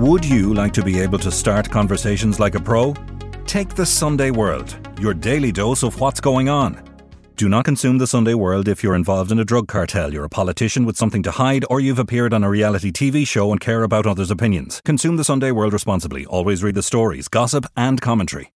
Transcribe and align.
Would 0.00 0.24
you 0.24 0.54
like 0.54 0.72
to 0.72 0.82
be 0.82 0.98
able 0.98 1.18
to 1.18 1.30
start 1.30 1.68
conversations 1.68 2.40
like 2.40 2.54
a 2.54 2.58
pro? 2.58 2.94
Take 3.44 3.74
the 3.74 3.84
Sunday 3.84 4.30
World, 4.30 4.74
your 4.98 5.12
daily 5.12 5.52
dose 5.52 5.82
of 5.82 6.00
what's 6.00 6.20
going 6.20 6.48
on. 6.48 6.82
Do 7.36 7.50
not 7.50 7.66
consume 7.66 7.98
the 7.98 8.06
Sunday 8.06 8.32
World 8.32 8.66
if 8.66 8.82
you're 8.82 8.94
involved 8.94 9.30
in 9.30 9.38
a 9.38 9.44
drug 9.44 9.68
cartel, 9.68 10.10
you're 10.10 10.24
a 10.24 10.30
politician 10.30 10.86
with 10.86 10.96
something 10.96 11.22
to 11.24 11.30
hide, 11.32 11.66
or 11.68 11.80
you've 11.80 11.98
appeared 11.98 12.32
on 12.32 12.42
a 12.42 12.48
reality 12.48 12.90
TV 12.90 13.28
show 13.28 13.52
and 13.52 13.60
care 13.60 13.82
about 13.82 14.06
others' 14.06 14.30
opinions. 14.30 14.80
Consume 14.86 15.18
the 15.18 15.22
Sunday 15.22 15.50
World 15.50 15.74
responsibly. 15.74 16.24
Always 16.24 16.62
read 16.62 16.76
the 16.76 16.82
stories, 16.82 17.28
gossip, 17.28 17.66
and 17.76 18.00
commentary. 18.00 18.54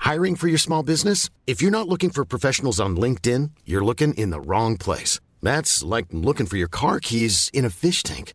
Hiring 0.00 0.36
for 0.36 0.48
your 0.48 0.58
small 0.58 0.82
business? 0.82 1.30
If 1.46 1.62
you're 1.62 1.70
not 1.70 1.88
looking 1.88 2.10
for 2.10 2.26
professionals 2.26 2.78
on 2.78 2.98
LinkedIn, 2.98 3.52
you're 3.64 3.82
looking 3.82 4.12
in 4.12 4.28
the 4.28 4.42
wrong 4.42 4.76
place. 4.76 5.20
That's 5.40 5.82
like 5.82 6.08
looking 6.10 6.44
for 6.44 6.58
your 6.58 6.68
car 6.68 7.00
keys 7.00 7.48
in 7.54 7.64
a 7.64 7.70
fish 7.70 8.02
tank. 8.02 8.34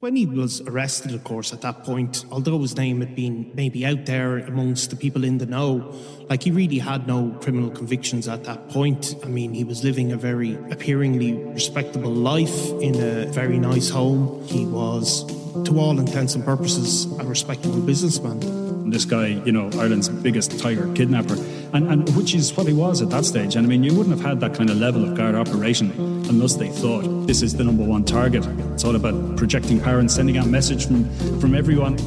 When 0.00 0.14
he 0.14 0.26
was 0.26 0.60
arrested, 0.60 1.12
of 1.12 1.24
course, 1.24 1.52
at 1.52 1.62
that 1.62 1.82
point, 1.82 2.24
although 2.30 2.60
his 2.60 2.76
name 2.76 3.00
had 3.00 3.16
been 3.16 3.50
maybe 3.54 3.84
out 3.84 4.06
there 4.06 4.38
amongst 4.38 4.90
the 4.90 4.96
people 4.96 5.24
in 5.24 5.38
the 5.38 5.46
know, 5.46 5.92
like 6.30 6.44
he 6.44 6.52
really 6.52 6.78
had 6.78 7.08
no 7.08 7.36
criminal 7.40 7.68
convictions 7.68 8.28
at 8.28 8.44
that 8.44 8.68
point. 8.68 9.16
I 9.24 9.26
mean, 9.26 9.54
he 9.54 9.64
was 9.64 9.82
living 9.82 10.12
a 10.12 10.16
very 10.16 10.54
appearingly 10.70 11.32
respectable 11.32 12.12
life 12.12 12.68
in 12.80 12.94
a 12.94 13.26
very 13.26 13.58
nice 13.58 13.88
home. 13.88 14.46
He 14.46 14.66
was, 14.66 15.24
to 15.64 15.80
all 15.80 15.98
intents 15.98 16.36
and 16.36 16.44
purposes, 16.44 17.06
a 17.18 17.24
respectable 17.24 17.80
businessman. 17.80 18.67
This 18.90 19.04
guy, 19.04 19.26
you 19.44 19.52
know, 19.52 19.70
Ireland's 19.78 20.08
biggest 20.08 20.58
tiger 20.58 20.92
kidnapper, 20.94 21.34
and, 21.72 21.88
and 21.88 22.16
which 22.16 22.34
is 22.34 22.56
what 22.56 22.66
he 22.66 22.72
was 22.72 23.02
at 23.02 23.10
that 23.10 23.24
stage. 23.24 23.54
And 23.56 23.66
I 23.66 23.68
mean, 23.68 23.84
you 23.84 23.94
wouldn't 23.94 24.16
have 24.16 24.24
had 24.24 24.40
that 24.40 24.54
kind 24.54 24.70
of 24.70 24.76
level 24.76 25.04
of 25.04 25.16
guard 25.16 25.34
operation 25.34 25.90
unless 26.28 26.54
they 26.54 26.68
thought 26.68 27.26
this 27.26 27.42
is 27.42 27.54
the 27.54 27.64
number 27.64 27.84
one 27.84 28.04
target. 28.04 28.46
It's 28.72 28.84
all 28.84 28.96
about 28.96 29.36
projecting 29.36 29.80
power 29.80 29.98
and 29.98 30.10
sending 30.10 30.38
out 30.38 30.46
message 30.46 30.86
from, 30.86 31.04
from 31.40 31.54
everyone. 31.54 31.98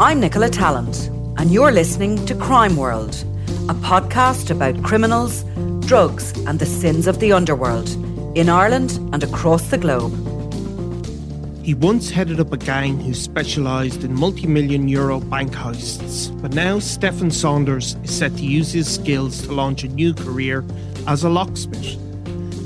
I'm 0.00 0.20
Nicola 0.20 0.48
Tallant, 0.48 1.08
and 1.38 1.52
you're 1.52 1.72
listening 1.72 2.24
to 2.26 2.34
Crime 2.34 2.76
World, 2.76 3.14
a 3.68 3.74
podcast 3.74 4.50
about 4.50 4.82
criminals, 4.82 5.44
drugs, 5.86 6.32
and 6.46 6.58
the 6.58 6.66
sins 6.66 7.06
of 7.06 7.20
the 7.20 7.32
underworld 7.32 7.88
in 8.36 8.48
Ireland 8.48 8.98
and 9.12 9.22
across 9.22 9.70
the 9.70 9.78
globe. 9.78 10.23
He 11.64 11.72
once 11.72 12.10
headed 12.10 12.40
up 12.40 12.52
a 12.52 12.58
gang 12.58 13.00
who 13.00 13.14
specialised 13.14 14.04
in 14.04 14.12
multi 14.12 14.46
million 14.46 14.86
euro 14.86 15.18
bank 15.18 15.52
heists, 15.52 16.28
but 16.42 16.52
now 16.52 16.78
Stefan 16.78 17.30
Saunders 17.30 17.96
is 18.04 18.14
set 18.14 18.36
to 18.36 18.44
use 18.44 18.70
his 18.70 18.86
skills 18.86 19.40
to 19.44 19.52
launch 19.52 19.82
a 19.82 19.88
new 19.88 20.12
career 20.12 20.62
as 21.06 21.24
a 21.24 21.30
locksmith. 21.30 21.96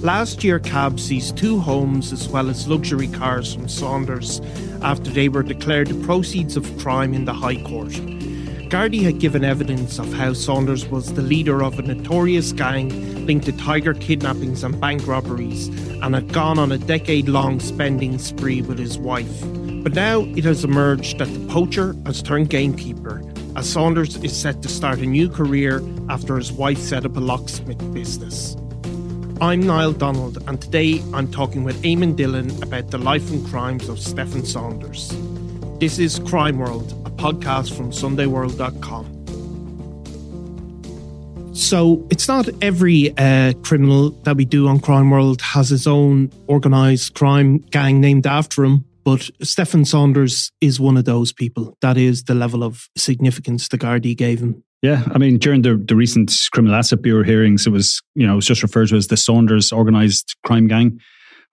Last 0.02 0.42
year, 0.42 0.58
CAB 0.58 0.98
seized 0.98 1.36
two 1.36 1.60
homes 1.60 2.12
as 2.12 2.28
well 2.28 2.50
as 2.50 2.66
luxury 2.66 3.06
cars 3.06 3.54
from 3.54 3.68
Saunders 3.68 4.40
after 4.82 5.10
they 5.10 5.28
were 5.28 5.44
declared 5.44 5.86
the 5.86 6.04
proceeds 6.04 6.56
of 6.56 6.66
crime 6.78 7.14
in 7.14 7.24
the 7.24 7.32
High 7.32 7.62
Court. 7.62 7.94
Gardaí 8.68 9.02
had 9.02 9.18
given 9.18 9.44
evidence 9.44 9.98
of 9.98 10.12
how 10.12 10.34
Saunders 10.34 10.86
was 10.86 11.14
the 11.14 11.22
leader 11.22 11.62
of 11.62 11.78
a 11.78 11.82
notorious 11.82 12.52
gang 12.52 13.24
linked 13.24 13.46
to 13.46 13.52
tiger 13.52 13.94
kidnappings 13.94 14.62
and 14.62 14.78
bank 14.78 15.06
robberies 15.06 15.68
and 16.02 16.14
had 16.14 16.30
gone 16.34 16.58
on 16.58 16.70
a 16.70 16.76
decade 16.76 17.30
long 17.30 17.60
spending 17.60 18.18
spree 18.18 18.60
with 18.60 18.78
his 18.78 18.98
wife. 18.98 19.40
But 19.82 19.94
now 19.94 20.20
it 20.36 20.44
has 20.44 20.64
emerged 20.64 21.16
that 21.16 21.32
the 21.32 21.46
poacher 21.48 21.96
has 22.04 22.22
turned 22.22 22.50
gamekeeper, 22.50 23.22
as 23.56 23.66
Saunders 23.66 24.16
is 24.16 24.36
set 24.36 24.60
to 24.60 24.68
start 24.68 24.98
a 24.98 25.06
new 25.06 25.30
career 25.30 25.82
after 26.10 26.36
his 26.36 26.52
wife 26.52 26.78
set 26.78 27.06
up 27.06 27.16
a 27.16 27.20
locksmith 27.20 27.94
business. 27.94 28.54
I'm 29.40 29.62
Niall 29.62 29.94
Donald, 29.94 30.46
and 30.46 30.60
today 30.60 31.02
I'm 31.14 31.30
talking 31.30 31.64
with 31.64 31.82
Eamon 31.84 32.16
Dillon 32.16 32.50
about 32.62 32.90
the 32.90 32.98
life 32.98 33.30
and 33.30 33.46
crimes 33.46 33.88
of 33.88 33.98
Stephen 33.98 34.44
Saunders. 34.44 35.08
This 35.80 35.98
is 35.98 36.18
Crime 36.18 36.58
World, 36.58 37.07
podcast 37.18 37.76
from 37.76 37.90
SundayWorld.com. 37.90 39.18
So 41.54 42.06
it's 42.08 42.28
not 42.28 42.48
every 42.62 43.12
uh, 43.18 43.52
criminal 43.64 44.10
that 44.22 44.36
we 44.36 44.44
do 44.44 44.68
on 44.68 44.78
Crime 44.78 45.10
World 45.10 45.42
has 45.42 45.68
his 45.68 45.88
own 45.88 46.30
organised 46.48 47.14
crime 47.14 47.58
gang 47.58 48.00
named 48.00 48.26
after 48.26 48.64
him. 48.64 48.84
But 49.04 49.28
Stefan 49.42 49.84
Saunders 49.84 50.52
is 50.60 50.78
one 50.78 50.96
of 50.96 51.04
those 51.04 51.32
people. 51.32 51.76
That 51.80 51.96
is 51.96 52.24
the 52.24 52.34
level 52.34 52.62
of 52.62 52.88
significance 52.96 53.66
the 53.68 53.78
Gardaí 53.78 54.16
gave 54.16 54.38
him. 54.38 54.62
Yeah, 54.82 55.02
I 55.12 55.18
mean, 55.18 55.38
during 55.38 55.62
the, 55.62 55.76
the 55.76 55.96
recent 55.96 56.32
Criminal 56.52 56.76
Asset 56.76 57.02
Bureau 57.02 57.24
hearings, 57.24 57.66
it 57.66 57.70
was 57.70 58.00
you 58.14 58.26
know 58.26 58.34
it 58.34 58.36
was 58.36 58.46
just 58.46 58.62
referred 58.62 58.88
to 58.90 58.96
as 58.96 59.08
the 59.08 59.16
Saunders 59.16 59.72
Organised 59.72 60.36
Crime 60.44 60.68
Gang 60.68 61.00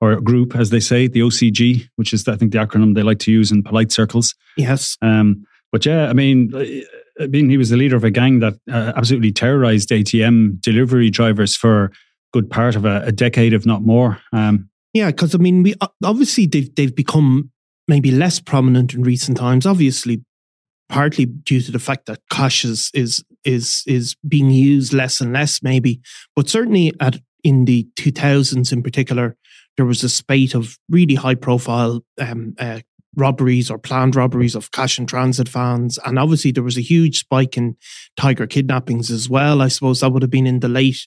or 0.02 0.20
group, 0.22 0.56
as 0.56 0.70
they 0.70 0.80
say, 0.80 1.08
the 1.08 1.22
OCG, 1.22 1.88
which 1.96 2.14
is 2.14 2.28
I 2.28 2.36
think 2.36 2.52
the 2.52 2.60
acronym 2.60 2.94
they 2.94 3.04
like 3.04 3.20
to 3.20 3.32
use 3.32 3.52
in 3.52 3.64
polite 3.64 3.92
circles. 3.92 4.36
Yes. 4.58 4.98
Um, 5.02 5.46
but 5.72 5.86
yeah, 5.86 6.08
I 6.08 6.14
mean, 6.14 6.52
I 7.20 7.28
mean, 7.28 7.50
he 7.50 7.58
was 7.58 7.70
the 7.70 7.78
leader 7.78 7.96
of 7.96 8.04
a 8.04 8.12
gang 8.12 8.40
that 8.40 8.54
uh, 8.72 8.94
absolutely 8.96 9.32
terrorized 9.32 9.90
ATM 9.90 10.62
delivery 10.62 11.10
drivers 11.10 11.56
for 11.56 11.92
good 12.34 12.50
part 12.50 12.76
of 12.76 12.86
a, 12.86 13.02
a 13.06 13.12
decade, 13.12 13.54
if 13.54 13.66
not 13.66 13.82
more. 13.82 14.20
Um, 14.34 14.70
yeah, 14.94 15.08
because 15.08 15.36
I 15.36 15.38
mean, 15.38 15.64
we 15.64 15.74
obviously 16.04 16.48
they've 16.48 16.74
they've 16.76 16.96
become 16.96 17.52
maybe 17.88 18.12
less 18.12 18.40
prominent 18.40 18.94
in 18.94 19.04
recent 19.04 19.38
times. 19.38 19.66
Obviously, 19.66 20.24
partly 20.90 21.26
due 21.26 21.62
to 21.62 21.72
the 21.72 21.80
fact 21.80 22.06
that 22.06 22.20
cash 22.32 22.64
is 22.66 22.92
is 22.94 23.24
is 23.44 23.84
is 23.88 24.16
being 24.28 24.50
used 24.50 24.94
less 24.94 25.22
and 25.22 25.34
less, 25.34 25.62
maybe. 25.62 26.02
But 26.36 26.50
certainly 26.50 26.94
at 27.00 27.18
in 27.44 27.66
the 27.66 27.88
two 27.96 28.12
thousands, 28.12 28.72
in 28.72 28.84
particular, 28.84 29.36
there 29.78 29.86
was 29.86 30.04
a 30.04 30.10
spate 30.10 30.56
of 30.56 30.78
really 30.90 31.16
high 31.16 31.36
profile 31.36 32.04
um, 32.20 32.56
uh, 32.58 32.80
robberies 33.16 33.70
or 33.72 33.78
planned 33.78 34.16
robberies 34.16 34.56
of 34.56 34.72
cash 34.72 34.98
and 34.98 35.08
transit 35.08 35.50
vans. 35.50 35.98
And 36.06 36.20
obviously, 36.20 36.52
there 36.52 36.64
was 36.64 36.78
a 36.78 36.82
huge 36.82 37.20
spike 37.20 37.58
in 37.58 37.76
tiger 38.18 38.48
kidnappings 38.48 39.10
as 39.12 39.30
well. 39.30 39.62
I 39.62 39.68
suppose 39.68 40.00
that 40.00 40.12
would 40.12 40.22
have 40.22 40.32
been 40.32 40.48
in 40.48 40.60
the 40.60 40.68
late 40.68 41.06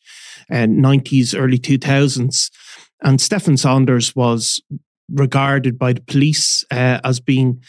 uh, 0.51 0.67
90s, 0.67 1.39
early 1.39 1.59
2000s. 1.59 2.51
And 3.03 3.21
Stefan 3.21 3.57
Saunders 3.57 4.15
was 4.17 4.61
regarded 5.11 5.79
by 5.79 5.93
the 5.93 6.03
police 6.03 6.65
uh, 6.71 7.01
as 7.05 7.21
being 7.21 7.63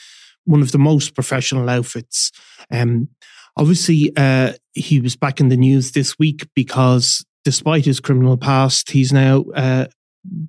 one 0.46 0.62
of 0.62 0.72
the 0.72 0.80
most 0.80 1.14
professional 1.14 1.70
outfits. 1.70 2.32
Um, 2.72 3.10
obviously, 3.56 4.12
uh, 4.18 4.54
he 4.74 5.00
was 5.00 5.16
back 5.16 5.40
in 5.40 5.50
the 5.50 5.58
news 5.58 5.92
this 5.92 6.18
week 6.18 6.48
because 6.56 7.26
despite 7.46 7.86
his 7.86 8.00
criminal 8.00 8.38
past, 8.38 8.92
he's 8.92 9.14
now 9.14 9.46
uh, 9.56 9.86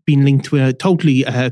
been 0.06 0.24
linked 0.24 0.46
to 0.46 0.64
a 0.64 0.72
totally 0.72 1.24
uh, 1.24 1.50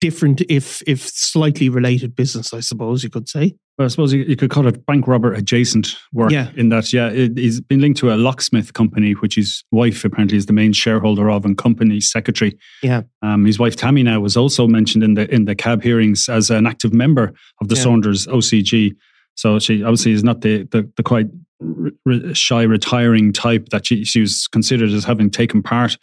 different, 0.00 0.40
if 0.48 0.82
if 0.86 1.00
slightly 1.08 1.68
related 1.68 2.14
business, 2.14 2.52
I 2.52 2.60
suppose 2.60 3.02
you 3.02 3.10
could 3.10 3.28
say. 3.28 3.56
Well, 3.78 3.84
I 3.84 3.88
suppose 3.88 4.12
you, 4.12 4.24
you 4.24 4.34
could 4.34 4.50
call 4.50 4.66
it 4.66 4.84
bank 4.86 5.06
robber 5.06 5.32
adjacent 5.32 5.94
work. 6.12 6.32
Yeah. 6.32 6.50
In 6.56 6.68
that, 6.70 6.92
yeah, 6.92 7.10
it, 7.10 7.38
he's 7.38 7.60
been 7.60 7.80
linked 7.80 8.00
to 8.00 8.12
a 8.12 8.16
locksmith 8.16 8.72
company, 8.72 9.12
which 9.12 9.36
his 9.36 9.62
wife 9.70 10.04
apparently 10.04 10.36
is 10.36 10.46
the 10.46 10.52
main 10.52 10.72
shareholder 10.72 11.30
of 11.30 11.44
and 11.44 11.56
company 11.56 12.00
secretary. 12.00 12.58
Yeah. 12.82 13.02
Um, 13.22 13.44
his 13.44 13.58
wife 13.60 13.76
Tammy 13.76 14.02
now 14.02 14.18
was 14.18 14.36
also 14.36 14.66
mentioned 14.66 15.04
in 15.04 15.14
the 15.14 15.32
in 15.32 15.44
the 15.44 15.54
CAB 15.54 15.82
hearings 15.82 16.28
as 16.28 16.50
an 16.50 16.66
active 16.66 16.92
member 16.92 17.32
of 17.60 17.68
the 17.68 17.76
Yeah. 17.76 17.82
Saunders 17.82 18.26
OCG. 18.26 18.96
So 19.36 19.60
she 19.60 19.84
obviously 19.84 20.12
is 20.12 20.24
not 20.24 20.40
the 20.40 20.64
the, 20.64 20.90
the 20.96 21.04
quite 21.04 21.28
re- 21.60 22.34
shy 22.34 22.62
retiring 22.62 23.32
type 23.32 23.68
that 23.70 23.86
she 23.86 24.04
she 24.04 24.20
was 24.20 24.48
considered 24.48 24.90
as 24.90 25.04
having 25.04 25.30
taken 25.30 25.62
part 25.62 25.96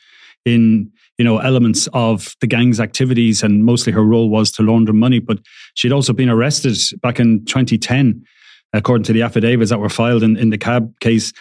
in 0.45 0.92
you 1.17 1.25
know 1.25 1.39
elements 1.39 1.88
of 1.94 2.35
the 2.41 2.47
gang's 2.47 2.79
activities 2.79 3.44
and 3.44 3.63
mostly 3.63 3.94
her 3.94 4.03
role 4.03 4.29
was 4.29 4.51
to 4.51 4.63
launder 4.63 4.94
money 4.94 5.19
but 5.19 5.39
she'd 5.75 5.91
also 5.91 6.13
been 6.13 6.29
arrested 6.29 6.77
back 7.01 7.19
in 7.19 7.44
2010 7.45 8.23
according 8.73 9.03
to 9.03 9.13
the 9.13 9.21
affidavits 9.21 9.69
that 9.69 9.79
were 9.79 9.89
filed 9.89 10.23
in, 10.23 10.35
in 10.38 10.50
the 10.50 10.57
CAB 10.57 11.00
case 11.00 11.31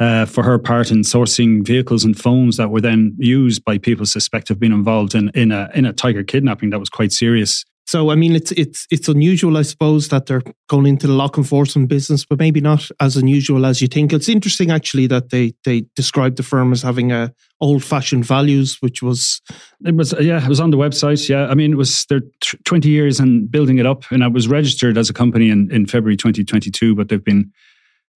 uh, 0.00 0.24
for 0.24 0.42
her 0.42 0.58
part 0.58 0.90
in 0.90 1.02
sourcing 1.02 1.64
vehicles 1.64 2.04
and 2.04 2.18
phones 2.18 2.56
that 2.56 2.70
were 2.70 2.80
then 2.80 3.14
used 3.18 3.64
by 3.64 3.76
people 3.76 4.06
suspected 4.06 4.54
of 4.54 4.60
being 4.60 4.72
involved 4.72 5.14
in 5.14 5.28
in 5.34 5.52
a 5.52 5.70
in 5.74 5.84
a 5.84 5.92
tiger 5.92 6.24
kidnapping 6.24 6.70
that 6.70 6.80
was 6.80 6.88
quite 6.88 7.12
serious. 7.12 7.64
So 7.90 8.10
I 8.10 8.14
mean, 8.14 8.36
it's 8.36 8.52
it's 8.52 8.86
it's 8.92 9.08
unusual, 9.08 9.56
I 9.56 9.62
suppose, 9.62 10.10
that 10.10 10.26
they're 10.26 10.44
going 10.68 10.86
into 10.86 11.08
the 11.08 11.12
lock 11.12 11.36
enforcement 11.36 11.88
business, 11.88 12.24
but 12.24 12.38
maybe 12.38 12.60
not 12.60 12.88
as 13.00 13.16
unusual 13.16 13.66
as 13.66 13.82
you 13.82 13.88
think. 13.88 14.12
It's 14.12 14.28
interesting, 14.28 14.70
actually, 14.70 15.08
that 15.08 15.30
they 15.30 15.54
they 15.64 15.86
described 15.96 16.36
the 16.36 16.44
firm 16.44 16.70
as 16.72 16.82
having 16.82 17.10
a 17.10 17.34
old 17.60 17.82
fashioned 17.82 18.24
values, 18.24 18.76
which 18.78 19.02
was 19.02 19.40
it 19.84 19.96
was 19.96 20.14
yeah, 20.20 20.40
it 20.40 20.48
was 20.48 20.60
on 20.60 20.70
the 20.70 20.76
website. 20.76 21.28
Yeah, 21.28 21.48
I 21.48 21.54
mean, 21.56 21.72
it 21.72 21.76
was 21.76 22.06
they're 22.08 22.22
twenty 22.64 22.90
years 22.90 23.18
and 23.18 23.50
building 23.50 23.78
it 23.78 23.86
up, 23.86 24.04
and 24.12 24.22
it 24.22 24.32
was 24.32 24.46
registered 24.46 24.96
as 24.96 25.10
a 25.10 25.12
company 25.12 25.50
in 25.50 25.68
in 25.72 25.86
February 25.86 26.16
twenty 26.16 26.44
twenty 26.44 26.70
two, 26.70 26.94
but 26.94 27.08
they've 27.08 27.24
been 27.24 27.50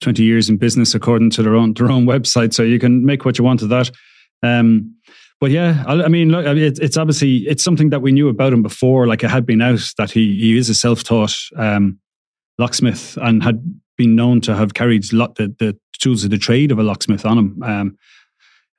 twenty 0.01 0.23
years 0.23 0.49
in 0.49 0.57
business 0.57 0.95
according 0.95 1.31
to 1.31 1.43
their 1.43 1.57
own 1.57 1.75
their 1.75 1.91
own 1.91 2.07
website. 2.07 2.55
So 2.55 2.63
you 2.63 2.79
can 2.79 3.05
make 3.05 3.25
what 3.25 3.39
you 3.39 3.45
want 3.45 3.61
of 3.63 3.71
that. 3.71 3.91
Um, 4.45 4.95
but 5.41 5.51
yeah, 5.51 5.85
I, 5.87 6.05
I 6.05 6.09
mean, 6.09 6.31
look, 6.31 6.47
it's, 6.47 6.79
it's, 6.79 6.97
obviously 6.97 7.39
it's 7.49 7.63
something 7.63 7.91
that 7.91 8.01
we 8.01 8.13
knew 8.13 8.29
about 8.29 8.53
him 8.53 8.63
before. 8.63 9.07
Like 9.07 9.23
it 9.23 9.31
had 9.31 9.45
been 9.45 9.61
out 9.61 9.81
that 9.99 10.11
he 10.11 10.39
he 10.39 10.57
is 10.57 10.69
a 10.69 10.75
self 10.75 11.05
taught 11.05 11.37
um, 11.57 11.99
locksmith 12.59 13.19
and 13.21 13.43
had 13.43 13.63
been 13.97 14.17
known 14.17 14.41
to 14.43 14.57
have 14.57 14.75
carried 14.75 15.13
lot, 15.13 15.37
the, 15.37 15.55
the 15.59 15.77
tools 16.01 16.25
of 16.25 16.31
the 16.31 16.39
trade 16.39 16.73
of 16.73 16.79
a 16.79 16.83
locksmith 16.83 17.25
on 17.25 17.39
him. 17.39 17.63
Um, 17.63 17.99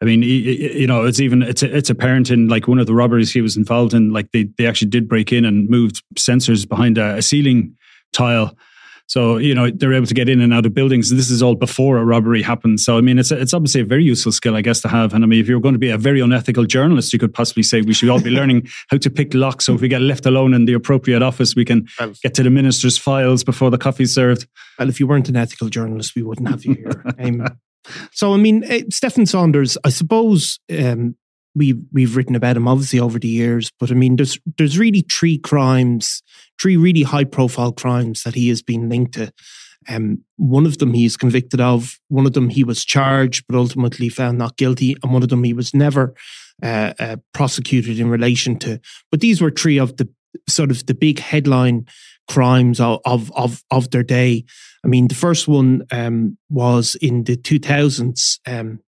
I 0.01 0.05
mean, 0.05 0.23
you 0.23 0.87
know, 0.87 1.05
it's 1.05 1.19
even 1.19 1.41
it's 1.41 1.63
it's 1.63 1.89
apparent 1.89 2.29
in 2.29 2.47
like 2.47 2.67
one 2.67 2.79
of 2.79 2.85
the 2.85 2.93
robberies 2.93 3.31
he 3.31 3.41
was 3.41 3.55
involved 3.55 3.93
in. 3.93 4.11
Like 4.11 4.31
they 4.31 4.49
they 4.57 4.67
actually 4.67 4.89
did 4.89 5.07
break 5.07 5.31
in 5.31 5.45
and 5.45 5.69
moved 5.69 6.03
sensors 6.15 6.67
behind 6.67 6.97
a, 6.97 7.15
a 7.15 7.21
ceiling 7.21 7.75
tile 8.11 8.57
so, 9.07 9.37
you 9.37 9.53
know, 9.53 9.69
they're 9.69 9.93
able 9.93 10.07
to 10.07 10.13
get 10.13 10.29
in 10.29 10.41
and 10.41 10.53
out 10.53 10.65
of 10.65 10.73
buildings. 10.73 11.11
And 11.11 11.19
This 11.19 11.29
is 11.29 11.43
all 11.43 11.55
before 11.55 11.97
a 11.97 12.05
robbery 12.05 12.41
happens. 12.41 12.83
So, 12.83 12.97
I 12.97 13.01
mean, 13.01 13.19
it's, 13.19 13.31
it's 13.31 13.53
obviously 13.53 13.81
a 13.81 13.85
very 13.85 14.03
useful 14.03 14.31
skill, 14.31 14.55
I 14.55 14.61
guess, 14.61 14.81
to 14.81 14.87
have. 14.87 15.13
And 15.13 15.23
I 15.23 15.27
mean, 15.27 15.39
if 15.39 15.47
you're 15.47 15.59
going 15.59 15.75
to 15.75 15.79
be 15.79 15.89
a 15.89 15.97
very 15.97 16.21
unethical 16.21 16.65
journalist, 16.65 17.13
you 17.13 17.19
could 17.19 17.33
possibly 17.33 17.63
say 17.63 17.81
we 17.81 17.93
should 17.93 18.09
all 18.09 18.21
be 18.21 18.29
learning 18.31 18.67
how 18.89 18.97
to 18.97 19.09
pick 19.09 19.33
locks. 19.33 19.65
So 19.65 19.75
if 19.75 19.81
we 19.81 19.87
get 19.87 20.01
left 20.01 20.25
alone 20.25 20.53
in 20.53 20.65
the 20.65 20.73
appropriate 20.73 21.21
office, 21.21 21.55
we 21.55 21.65
can 21.65 21.87
get 22.23 22.33
to 22.35 22.43
the 22.43 22.49
minister's 22.49 22.97
files 22.97 23.43
before 23.43 23.69
the 23.69 23.77
coffee's 23.77 24.13
served. 24.13 24.47
Well, 24.79 24.89
if 24.89 24.99
you 24.99 25.07
weren't 25.07 25.29
an 25.29 25.35
ethical 25.35 25.69
journalist, 25.69 26.15
we 26.15 26.23
wouldn't 26.23 26.49
have 26.49 26.65
you 26.65 26.73
here. 26.73 27.03
um, 27.19 27.45
so, 28.11 28.33
I 28.33 28.37
mean, 28.37 28.63
uh, 28.63 28.79
Stephen 28.89 29.27
Saunders, 29.27 29.77
I 29.83 29.89
suppose 29.89 30.59
um, 30.75 31.15
we've 31.55 31.79
we've 31.91 32.15
written 32.15 32.35
about 32.35 32.57
him 32.57 32.67
obviously 32.67 32.99
over 32.99 33.17
the 33.17 33.27
years, 33.27 33.71
but 33.79 33.91
I 33.91 33.93
mean, 33.93 34.17
there's 34.17 34.39
there's 34.57 34.77
really 34.77 35.01
three 35.01 35.37
crimes, 35.37 36.21
three 36.61 36.77
really 36.77 37.03
high 37.03 37.23
profile 37.23 37.71
crimes 37.71 38.23
that 38.23 38.35
he 38.35 38.49
has 38.49 38.61
been 38.61 38.89
linked 38.89 39.13
to. 39.13 39.31
Um, 39.87 40.23
one 40.37 40.65
of 40.65 40.79
them 40.79 40.93
he's 40.93 41.15
convicted 41.15 41.61
of, 41.61 41.99
one 42.07 42.25
of 42.25 42.33
them 42.33 42.49
he 42.49 42.63
was 42.63 42.83
charged 42.83 43.45
but 43.47 43.57
ultimately 43.57 44.09
found 44.09 44.37
not 44.37 44.57
guilty, 44.57 44.95
and 45.03 45.13
one 45.13 45.23
of 45.23 45.29
them 45.29 45.43
he 45.43 45.53
was 45.53 45.73
never 45.73 46.15
uh, 46.63 46.93
uh, 46.99 47.17
prosecuted 47.33 47.99
in 47.99 48.09
relation 48.09 48.57
to. 48.59 48.79
But 49.11 49.19
these 49.19 49.41
were 49.41 49.51
three 49.51 49.77
of 49.77 49.97
the 49.97 50.09
sort 50.47 50.71
of 50.71 50.85
the 50.85 50.93
big 50.93 51.19
headline 51.19 51.87
crimes 52.27 52.79
of 52.79 52.99
of 53.05 53.31
of, 53.33 53.63
of 53.71 53.91
their 53.91 54.03
day. 54.03 54.45
I 54.83 54.87
mean, 54.87 55.07
the 55.07 55.15
first 55.15 55.47
one 55.47 55.83
um, 55.91 56.37
was 56.49 56.95
in 57.01 57.23
the 57.23 57.37
2000s. 57.37 58.39
Um, 58.47 58.79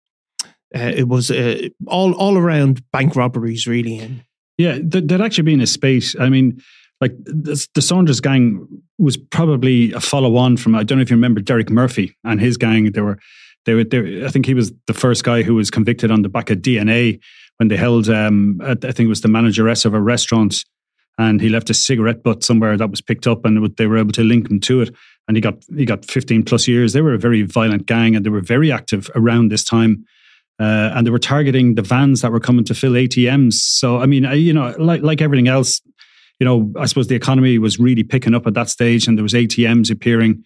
uh, 0.75 0.93
it 0.95 1.09
was 1.09 1.31
uh, 1.31 1.69
all 1.87 2.13
all 2.15 2.37
around 2.37 2.83
bank 2.91 3.17
robberies, 3.17 3.67
really. 3.67 4.25
Yeah, 4.59 4.79
there'd 4.83 5.21
actually 5.21 5.45
been 5.45 5.61
a 5.61 5.67
space. 5.67 6.17
I 6.19 6.29
mean, 6.29 6.63
like 7.01 7.13
the, 7.25 7.67
the 7.75 7.83
Saunders 7.83 8.21
gang 8.21 8.67
was 8.99 9.17
probably 9.17 9.93
a 9.93 10.01
follow 10.01 10.37
on 10.37 10.57
from. 10.57 10.75
I 10.75 10.83
don't 10.83 10.99
know 10.99 11.03
if 11.03 11.11
you 11.11 11.17
remember 11.17 11.41
Derek 11.41 11.71
Murphy 11.71 12.17
and 12.25 12.41
his 12.41 12.57
gang. 12.57 12.93
They 12.93 13.01
were, 13.01 13.19
they 13.65 13.75
were. 13.75 13.85
They 13.85 14.25
I 14.25 14.29
think 14.29 14.47
he 14.47 14.55
was 14.55 14.73
the 14.87 14.95
first 14.95 15.25
guy 15.25 15.43
who 15.43 15.55
was 15.55 15.71
convicted 15.71 16.11
on 16.11 16.23
the 16.23 16.29
back 16.29 16.51
of 16.51 16.59
DNA 16.59 17.21
when 17.59 17.69
they 17.69 17.77
held. 17.77 18.09
Um, 18.09 18.61
I 18.63 18.75
think 18.75 19.01
it 19.01 19.09
was 19.09 19.21
the 19.21 19.29
manageress 19.29 19.85
of 19.85 19.93
a 19.93 20.01
restaurant, 20.01 20.65
and 21.19 21.41
he 21.41 21.49
left 21.49 21.71
a 21.71 21.75
cigarette 21.75 22.23
butt 22.23 22.43
somewhere 22.43 22.77
that 22.77 22.91
was 22.91 23.03
picked 23.03 23.27
up, 23.27 23.45
and 23.45 23.75
they 23.77 23.87
were 23.87 23.99
able 23.99 24.13
to 24.13 24.25
link 24.25 24.51
him 24.51 24.61
to 24.61 24.81
it. 24.81 24.95
And 25.29 25.37
he 25.37 25.41
got 25.41 25.63
he 25.77 25.85
got 25.85 26.05
15 26.07 26.45
plus 26.45 26.67
years. 26.67 26.95
They 26.95 27.03
were 27.03 27.15
a 27.15 27.19
very 27.19 27.43
violent 27.43 27.87
gang, 27.87 28.17
and 28.17 28.25
they 28.25 28.31
were 28.31 28.41
very 28.41 28.73
active 28.73 29.11
around 29.15 29.51
this 29.51 29.65
time 29.65 30.07
uh, 30.59 30.93
and 30.95 31.07
they 31.07 31.11
were 31.11 31.19
targeting 31.19 31.75
the 31.75 31.83
vans 31.83 32.23
that 32.23 32.33
were 32.33 32.41
coming 32.41 32.65
to 32.65 32.75
fill 32.75 32.93
ATMs. 32.93 33.55
So, 33.55 33.99
I 33.99 34.07
mean, 34.07 34.25
I, 34.25 34.35
you 34.35 34.53
know, 34.53 34.75
like 34.79 35.03
like 35.03 35.21
everything 35.21 35.49
else, 35.49 35.83
you 36.39 36.45
know, 36.45 36.73
I 36.79 36.87
suppose 36.87 37.09
the 37.09 37.15
economy 37.15 37.59
was 37.59 37.79
really 37.79 38.03
picking 38.03 38.35
up 38.35 38.47
at 38.47 38.55
that 38.55 38.69
stage, 38.69 39.07
and 39.07 39.17
there 39.17 39.23
was 39.23 39.33
ATMs 39.33 39.91
appearing, 39.91 40.45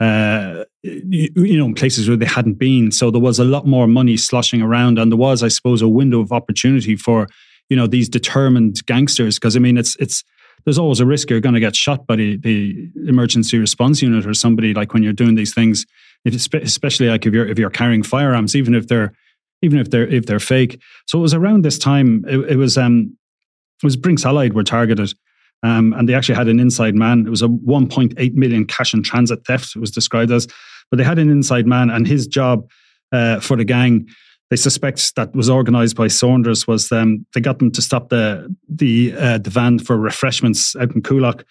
uh, 0.00 0.64
you, 0.82 1.28
you 1.36 1.58
know, 1.58 1.66
in 1.66 1.74
places 1.74 2.08
where 2.08 2.16
they 2.16 2.26
hadn't 2.26 2.54
been. 2.54 2.90
So 2.90 3.10
there 3.10 3.20
was 3.20 3.38
a 3.38 3.44
lot 3.44 3.66
more 3.66 3.86
money 3.86 4.16
sloshing 4.16 4.62
around, 4.62 4.98
and 4.98 5.12
there 5.12 5.18
was, 5.18 5.42
I 5.42 5.48
suppose, 5.48 5.82
a 5.82 5.88
window 5.88 6.20
of 6.20 6.32
opportunity 6.32 6.96
for 6.96 7.28
you 7.68 7.76
know 7.76 7.86
these 7.86 8.08
determined 8.08 8.84
gangsters. 8.86 9.36
Because 9.36 9.56
I 9.56 9.60
mean, 9.60 9.76
it's 9.76 9.96
it's 9.96 10.24
there's 10.64 10.78
always 10.78 11.00
a 11.00 11.06
risk 11.06 11.30
you're 11.30 11.40
going 11.40 11.54
to 11.54 11.60
get 11.60 11.76
shot 11.76 12.06
by 12.06 12.16
the, 12.16 12.36
the 12.38 12.90
emergency 13.06 13.58
response 13.58 14.02
unit 14.02 14.26
or 14.26 14.34
somebody 14.34 14.74
like 14.74 14.92
when 14.92 15.02
you're 15.02 15.12
doing 15.12 15.34
these 15.34 15.54
things, 15.54 15.86
especially 16.26 17.08
like 17.08 17.26
if 17.26 17.32
you're 17.32 17.46
if 17.46 17.58
you're 17.58 17.70
carrying 17.70 18.02
firearms, 18.02 18.56
even 18.56 18.74
if 18.74 18.88
they're 18.88 19.12
even 19.62 19.78
if 19.78 19.90
they're 19.90 20.06
if 20.06 20.26
they're 20.26 20.40
fake. 20.40 20.80
So 21.06 21.18
it 21.18 21.22
was 21.22 21.34
around 21.34 21.64
this 21.64 21.78
time. 21.78 22.24
It, 22.26 22.38
it 22.50 22.56
was 22.56 22.76
um, 22.76 23.16
it 23.82 23.86
was 23.86 23.96
Brinks 23.96 24.24
Allied 24.24 24.54
were 24.54 24.64
targeted, 24.64 25.12
um, 25.62 25.92
and 25.94 26.08
they 26.08 26.14
actually 26.14 26.36
had 26.36 26.48
an 26.48 26.60
inside 26.60 26.94
man. 26.94 27.26
It 27.26 27.30
was 27.30 27.42
a 27.42 27.48
1.8 27.48 28.34
million 28.34 28.66
cash 28.66 28.94
and 28.94 29.04
transit 29.04 29.44
theft. 29.46 29.74
It 29.74 29.80
was 29.80 29.90
described 29.90 30.30
as, 30.30 30.46
but 30.90 30.98
they 30.98 31.04
had 31.04 31.18
an 31.18 31.30
inside 31.30 31.66
man, 31.66 31.90
and 31.90 32.06
his 32.06 32.26
job 32.26 32.68
uh, 33.12 33.40
for 33.40 33.56
the 33.56 33.64
gang. 33.64 34.08
They 34.50 34.56
suspect 34.56 35.14
that 35.16 35.34
was 35.34 35.50
organised 35.50 35.94
by 35.94 36.08
Saunders 36.08 36.66
was 36.66 36.90
um, 36.90 37.26
they 37.34 37.40
got 37.40 37.58
them 37.58 37.70
to 37.72 37.82
stop 37.82 38.08
the 38.08 38.54
the 38.68 39.14
uh, 39.14 39.38
the 39.38 39.50
van 39.50 39.78
for 39.78 39.98
refreshments 39.98 40.74
out 40.76 40.94
in 40.94 41.02
Coolock, 41.02 41.44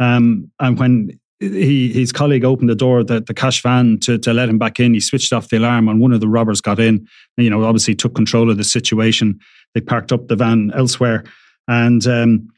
um, 0.00 0.50
and 0.58 0.78
when 0.78 1.18
he 1.40 1.92
his 1.92 2.10
colleague 2.12 2.44
opened 2.44 2.68
the 2.68 2.74
door 2.74 3.04
the, 3.04 3.20
the 3.20 3.34
cash 3.34 3.62
van 3.62 3.98
to, 4.00 4.18
to 4.18 4.32
let 4.32 4.48
him 4.48 4.58
back 4.58 4.80
in 4.80 4.92
he 4.92 5.00
switched 5.00 5.32
off 5.32 5.48
the 5.48 5.56
alarm 5.56 5.88
and 5.88 6.00
one 6.00 6.12
of 6.12 6.20
the 6.20 6.28
robbers 6.28 6.60
got 6.60 6.80
in 6.80 6.96
and, 7.36 7.44
you 7.44 7.48
know 7.48 7.62
obviously 7.62 7.94
took 7.94 8.14
control 8.14 8.50
of 8.50 8.56
the 8.56 8.64
situation 8.64 9.38
they 9.74 9.80
parked 9.80 10.10
up 10.10 10.26
the 10.26 10.36
van 10.36 10.72
elsewhere 10.74 11.24
and 11.68 12.06
um, 12.06 12.48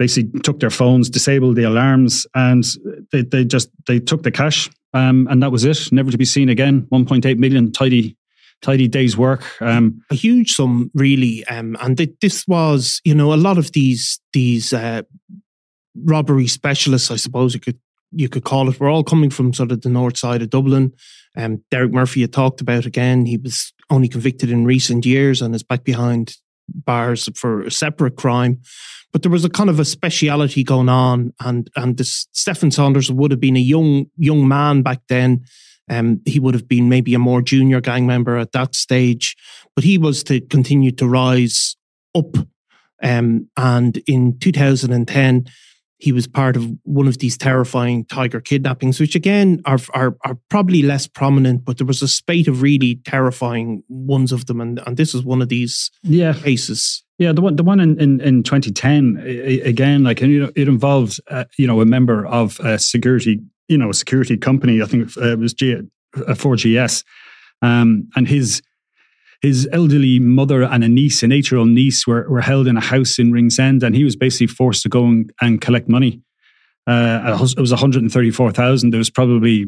basically 0.00 0.40
took 0.40 0.60
their 0.60 0.70
phones 0.70 1.10
disabled 1.10 1.56
the 1.56 1.62
alarms 1.62 2.26
and 2.34 2.64
they, 3.12 3.20
they 3.20 3.44
just 3.44 3.68
they 3.86 4.00
took 4.00 4.22
the 4.22 4.30
cash 4.30 4.70
um, 4.94 5.28
and 5.30 5.42
that 5.42 5.52
was 5.52 5.62
it 5.64 5.92
never 5.92 6.10
to 6.10 6.16
be 6.16 6.24
seen 6.24 6.48
again 6.48 6.88
1.8 6.90 7.36
million 7.36 7.70
tidy 7.70 8.16
tidy 8.62 8.88
day's 8.88 9.14
work 9.14 9.44
um, 9.60 10.00
a 10.10 10.14
huge 10.14 10.52
sum 10.52 10.90
really 10.94 11.44
um, 11.48 11.76
and 11.80 11.98
th- 11.98 12.16
this 12.22 12.48
was 12.48 13.02
you 13.04 13.14
know 13.14 13.34
a 13.34 13.36
lot 13.36 13.58
of 13.58 13.72
these 13.72 14.18
these 14.32 14.72
uh, 14.72 15.02
robbery 16.04 16.46
specialists 16.46 17.10
i 17.10 17.16
suppose 17.16 17.52
you 17.52 17.60
could 17.60 17.78
you 18.12 18.28
could 18.28 18.44
call 18.44 18.68
it. 18.68 18.80
We're 18.80 18.90
all 18.90 19.04
coming 19.04 19.30
from 19.30 19.54
sort 19.54 19.72
of 19.72 19.82
the 19.82 19.88
north 19.88 20.16
side 20.16 20.42
of 20.42 20.50
Dublin. 20.50 20.92
Um, 21.36 21.62
Derek 21.70 21.92
Murphy 21.92 22.22
had 22.22 22.32
talked 22.32 22.60
about 22.60 22.86
again. 22.86 23.26
He 23.26 23.36
was 23.36 23.72
only 23.88 24.08
convicted 24.08 24.50
in 24.50 24.64
recent 24.64 25.06
years 25.06 25.40
and 25.40 25.54
is 25.54 25.62
back 25.62 25.84
behind 25.84 26.36
bars 26.74 27.28
for 27.34 27.62
a 27.62 27.70
separate 27.70 28.16
crime. 28.16 28.60
But 29.12 29.22
there 29.22 29.30
was 29.30 29.44
a 29.44 29.50
kind 29.50 29.68
of 29.68 29.80
a 29.80 29.84
speciality 29.84 30.62
going 30.62 30.88
on, 30.88 31.32
and 31.40 31.68
and 31.74 31.96
this 31.96 32.28
Stephen 32.32 32.70
Saunders 32.70 33.10
would 33.10 33.32
have 33.32 33.40
been 33.40 33.56
a 33.56 33.60
young 33.60 34.06
young 34.16 34.46
man 34.46 34.82
back 34.82 35.00
then. 35.08 35.44
Um, 35.88 36.20
he 36.24 36.38
would 36.38 36.54
have 36.54 36.68
been 36.68 36.88
maybe 36.88 37.14
a 37.14 37.18
more 37.18 37.42
junior 37.42 37.80
gang 37.80 38.06
member 38.06 38.36
at 38.36 38.52
that 38.52 38.76
stage, 38.76 39.36
but 39.74 39.82
he 39.82 39.98
was 39.98 40.22
to 40.24 40.40
continue 40.40 40.92
to 40.92 41.08
rise 41.08 41.76
up. 42.14 42.36
Um, 43.02 43.48
and 43.56 43.96
in 44.06 44.38
2010, 44.38 45.46
he 46.00 46.12
was 46.12 46.26
part 46.26 46.56
of 46.56 46.66
one 46.84 47.06
of 47.06 47.18
these 47.18 47.36
terrifying 47.36 48.06
tiger 48.06 48.40
kidnappings, 48.40 48.98
which 48.98 49.14
again 49.14 49.60
are, 49.66 49.78
are, 49.92 50.16
are 50.24 50.38
probably 50.48 50.82
less 50.82 51.06
prominent, 51.06 51.64
but 51.64 51.78
there 51.78 51.86
was 51.86 52.00
a 52.02 52.08
spate 52.08 52.48
of 52.48 52.62
really 52.62 52.96
terrifying 53.04 53.82
ones 53.88 54.32
of 54.32 54.46
them, 54.46 54.60
and, 54.60 54.80
and 54.86 54.96
this 54.96 55.14
is 55.14 55.22
one 55.22 55.42
of 55.42 55.48
these 55.48 55.90
yeah. 56.02 56.32
cases. 56.32 57.04
Yeah, 57.18 57.32
the 57.32 57.42
one 57.42 57.56
the 57.56 57.62
one 57.62 57.80
in, 57.80 58.00
in, 58.00 58.20
in 58.22 58.42
2010 58.42 59.62
again, 59.64 60.04
like 60.04 60.22
and, 60.22 60.32
you 60.32 60.40
know, 60.40 60.52
it 60.56 60.68
involved 60.68 61.20
uh, 61.28 61.44
you 61.58 61.66
know 61.66 61.82
a 61.82 61.84
member 61.84 62.26
of 62.26 62.58
a 62.60 62.78
security 62.78 63.40
you 63.68 63.76
know 63.76 63.90
a 63.90 63.94
security 63.94 64.38
company. 64.38 64.80
I 64.80 64.86
think 64.86 65.14
it 65.16 65.38
was 65.38 65.52
G, 65.52 65.74
uh, 65.74 65.80
4GS, 66.16 67.04
um, 67.60 68.08
and 68.16 68.26
his 68.26 68.62
his 69.42 69.68
elderly 69.72 70.18
mother 70.18 70.62
and 70.62 70.84
a 70.84 70.88
niece, 70.88 71.22
an 71.22 71.32
eight 71.32 71.50
year 71.50 71.58
old 71.58 71.68
niece, 71.68 72.06
were, 72.06 72.28
were 72.28 72.42
held 72.42 72.66
in 72.66 72.76
a 72.76 72.80
house 72.80 73.18
in 73.18 73.32
Ringsend, 73.32 73.82
and 73.82 73.94
he 73.94 74.04
was 74.04 74.16
basically 74.16 74.48
forced 74.48 74.82
to 74.82 74.88
go 74.88 75.04
and, 75.06 75.32
and 75.40 75.60
collect 75.60 75.88
money. 75.88 76.20
Uh, 76.86 77.38
it 77.40 77.60
was 77.60 77.70
134,000. 77.70 78.90
There 78.90 78.98
was 78.98 79.10
probably 79.10 79.66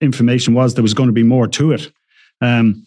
information 0.00 0.54
was 0.54 0.74
there 0.74 0.82
was 0.82 0.94
going 0.94 1.08
to 1.08 1.12
be 1.12 1.22
more 1.22 1.46
to 1.48 1.72
it. 1.72 1.92
Um, 2.40 2.86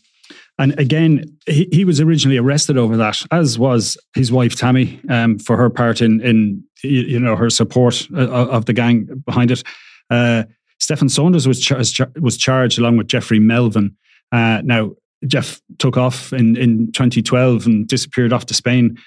and 0.60 0.78
again, 0.80 1.38
he, 1.48 1.68
he 1.72 1.86
was 1.86 2.00
originally 2.00 2.38
arrested 2.38 2.78
over 2.78 2.96
that, 2.98 3.22
as 3.32 3.58
was 3.58 3.98
his 4.16 4.32
wife 4.32 4.56
Tammy 4.56 5.00
um, 5.10 5.40
for 5.40 5.58
her 5.58 5.70
part 5.70 6.02
in 6.02 6.22
in 6.22 6.64
you 6.84 7.20
know 7.20 7.36
her 7.36 7.50
support 7.50 8.08
uh, 8.16 8.30
of 8.30 8.66
the 8.66 8.74
gang 8.74 9.08
behind 9.26 9.52
it. 9.52 9.64
Uh, 10.10 10.44
Stephen 10.80 11.10
Saunders 11.10 11.48
was 11.48 11.60
char- 11.60 11.82
was 12.20 12.38
charged 12.38 12.78
along 12.78 12.98
with 12.98 13.08
Jeffrey 13.08 13.40
Melvin 13.40 13.96
Uh, 14.32 14.62
now, 14.64 14.92
Jeff 15.28 15.62
took 15.80 15.98
off 15.98 16.34
in, 16.34 16.56
in 16.56 16.92
2012 16.92 17.66
and 17.66 17.88
disappeared 17.88 18.34
off 18.34 18.46
to 18.48 18.54
Spain. 18.54 18.98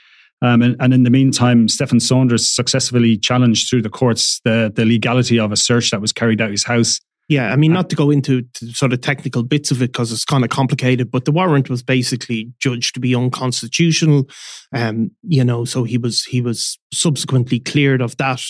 Um, 0.43 0.61
and, 0.61 0.77
and, 0.81 0.93
in 0.93 1.03
the 1.03 1.11
meantime, 1.11 1.67
Stefan 1.67 1.99
Saunders 1.99 2.47
successfully 2.49 3.17
challenged 3.17 3.71
through 3.71 3.83
the 3.83 3.89
courts 3.89 4.41
the, 4.45 4.71
the 4.75 4.85
legality 4.85 5.39
of 5.39 5.51
a 5.51 5.57
search 5.57 5.91
that 5.91 6.01
was 6.01 6.13
carried 6.13 6.43
out 6.43 6.51
his 6.51 6.65
house. 6.65 7.01
Yeah, 7.29 7.53
I 7.53 7.57
mean, 7.57 7.73
not 7.73 7.91
to 7.91 7.97
go 7.97 8.11
into 8.11 8.45
sort 8.73 8.93
of 8.93 9.01
technical 9.01 9.43
bits 9.43 9.73
of 9.73 9.83
it 9.83 9.93
because 9.93 10.13
it's 10.13 10.25
kind 10.25 10.45
of 10.45 10.51
complicated, 10.51 11.11
but 11.11 11.25
the 11.25 11.33
warrant 11.33 11.69
was 11.69 11.83
basically 11.83 12.53
judged 12.61 12.95
to 12.95 13.01
be 13.01 13.17
unconstitutional. 13.17 14.29
Um, 14.73 15.11
you 15.23 15.43
know, 15.43 15.65
so 15.65 15.83
he 15.83 15.99
was 15.99 16.23
he 16.25 16.41
was 16.41 16.79
subsequently 16.93 17.59
cleared 17.59 18.01
of 18.01 18.17
that, 18.19 18.43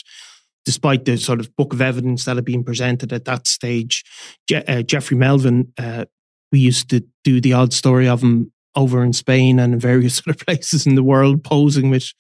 despite 0.67 1.07
the 1.07 1.17
sort 1.17 1.41
of 1.41 1.55
book 1.57 1.73
of 1.73 1.81
evidence 1.81 2.27
that 2.27 2.37
had 2.37 2.45
been 2.45 2.65
presented 2.65 3.15
at 3.15 3.25
that 3.25 3.47
stage. 3.47 4.05
Je- 4.47 4.65
uh, 4.65 4.83
Jeffrey 4.83 5.17
Melvin, 5.17 5.73
uh, 5.79 6.05
we 6.53 6.59
used 6.59 6.91
to 6.91 7.05
do 7.25 7.41
the 7.41 7.53
odd 7.53 7.73
story 7.73 8.09
of 8.09 8.23
him 8.23 8.53
over 8.75 9.03
in 9.03 9.13
Spain 9.13 9.59
and 9.59 9.75
in 9.75 9.81
various 9.81 10.21
other 10.27 10.37
places 10.37 10.87
in 10.87 10.95
the 10.95 11.03
world, 11.03 11.43
posing 11.43 11.91
with 11.91 12.13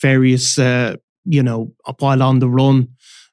various, 0.00 0.58
uh, 0.58 0.96
you 1.24 1.42
know, 1.42 1.72
while 1.98 2.22
on 2.22 2.40
the 2.40 2.48
run. 2.48 2.88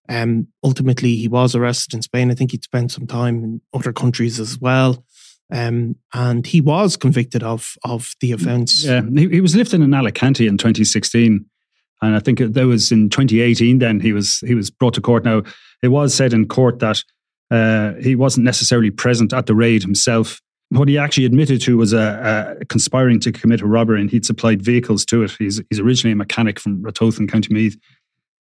Um, 0.08 0.48
ultimately, 0.64 1.16
he 1.16 1.28
was 1.28 1.54
arrested 1.54 1.94
in 1.94 2.02
Spain. 2.02 2.32
I 2.32 2.34
think 2.34 2.52
he'd 2.52 2.64
spent 2.64 2.92
some 2.92 3.06
time 3.06 3.44
in 3.44 3.62
other 3.74 3.94
countries 3.94 4.40
as 4.40 4.60
well. 4.60 5.04
Um, 5.52 5.96
and 6.14 6.46
he 6.46 6.62
was 6.62 6.96
convicted 6.96 7.44
of 7.44 7.76
of 7.84 8.14
the 8.22 8.32
offence. 8.32 8.84
Yeah, 8.84 9.02
he, 9.16 9.30
he 9.30 9.42
was 9.42 9.56
lifted 9.56 9.82
in 9.82 9.94
Alicante 9.94 10.48
in 10.48 10.58
2016, 10.58 11.44
and 12.02 12.16
I 12.16 12.20
think 12.20 12.40
that 12.40 12.68
was 12.68 12.92
in 12.92 13.10
2018. 13.10 13.80
Then 13.80 14.00
he 14.00 14.14
was 14.14 14.40
he 14.46 14.54
was 14.54 14.70
brought 14.70 14.94
to 14.96 15.02
court. 15.02 15.26
Now 15.26 15.42
it 15.82 15.88
was 15.88 16.14
said 16.14 16.34
in 16.34 16.48
court 16.48 16.80
that 16.80 17.04
uh, 17.52 17.94
he 17.96 18.16
wasn't 18.16 18.46
necessarily 18.46 18.92
present 18.92 19.34
at 19.34 19.46
the 19.46 19.56
raid 19.56 19.82
himself. 19.82 20.42
What 20.70 20.88
he 20.88 20.98
actually 20.98 21.26
admitted 21.26 21.62
to 21.62 21.78
was 21.78 21.94
a, 21.94 22.58
a 22.60 22.66
conspiring 22.66 23.20
to 23.22 23.32
commit 23.32 23.62
a 23.62 23.66
robbery, 23.66 24.02
and 24.02 24.10
he'd 24.12 24.26
supplied 24.26 24.62
vehicles 24.62 25.04
to 25.06 25.24
it. 25.24 25.32
He's 25.40 25.62
he's 25.70 25.80
originally 25.80 26.14
a 26.14 26.16
mechanic 26.16 26.60
from 26.60 26.84
Ratoath 26.84 27.20
in 27.20 27.28
County 27.28 27.54
Meath. 27.54 27.78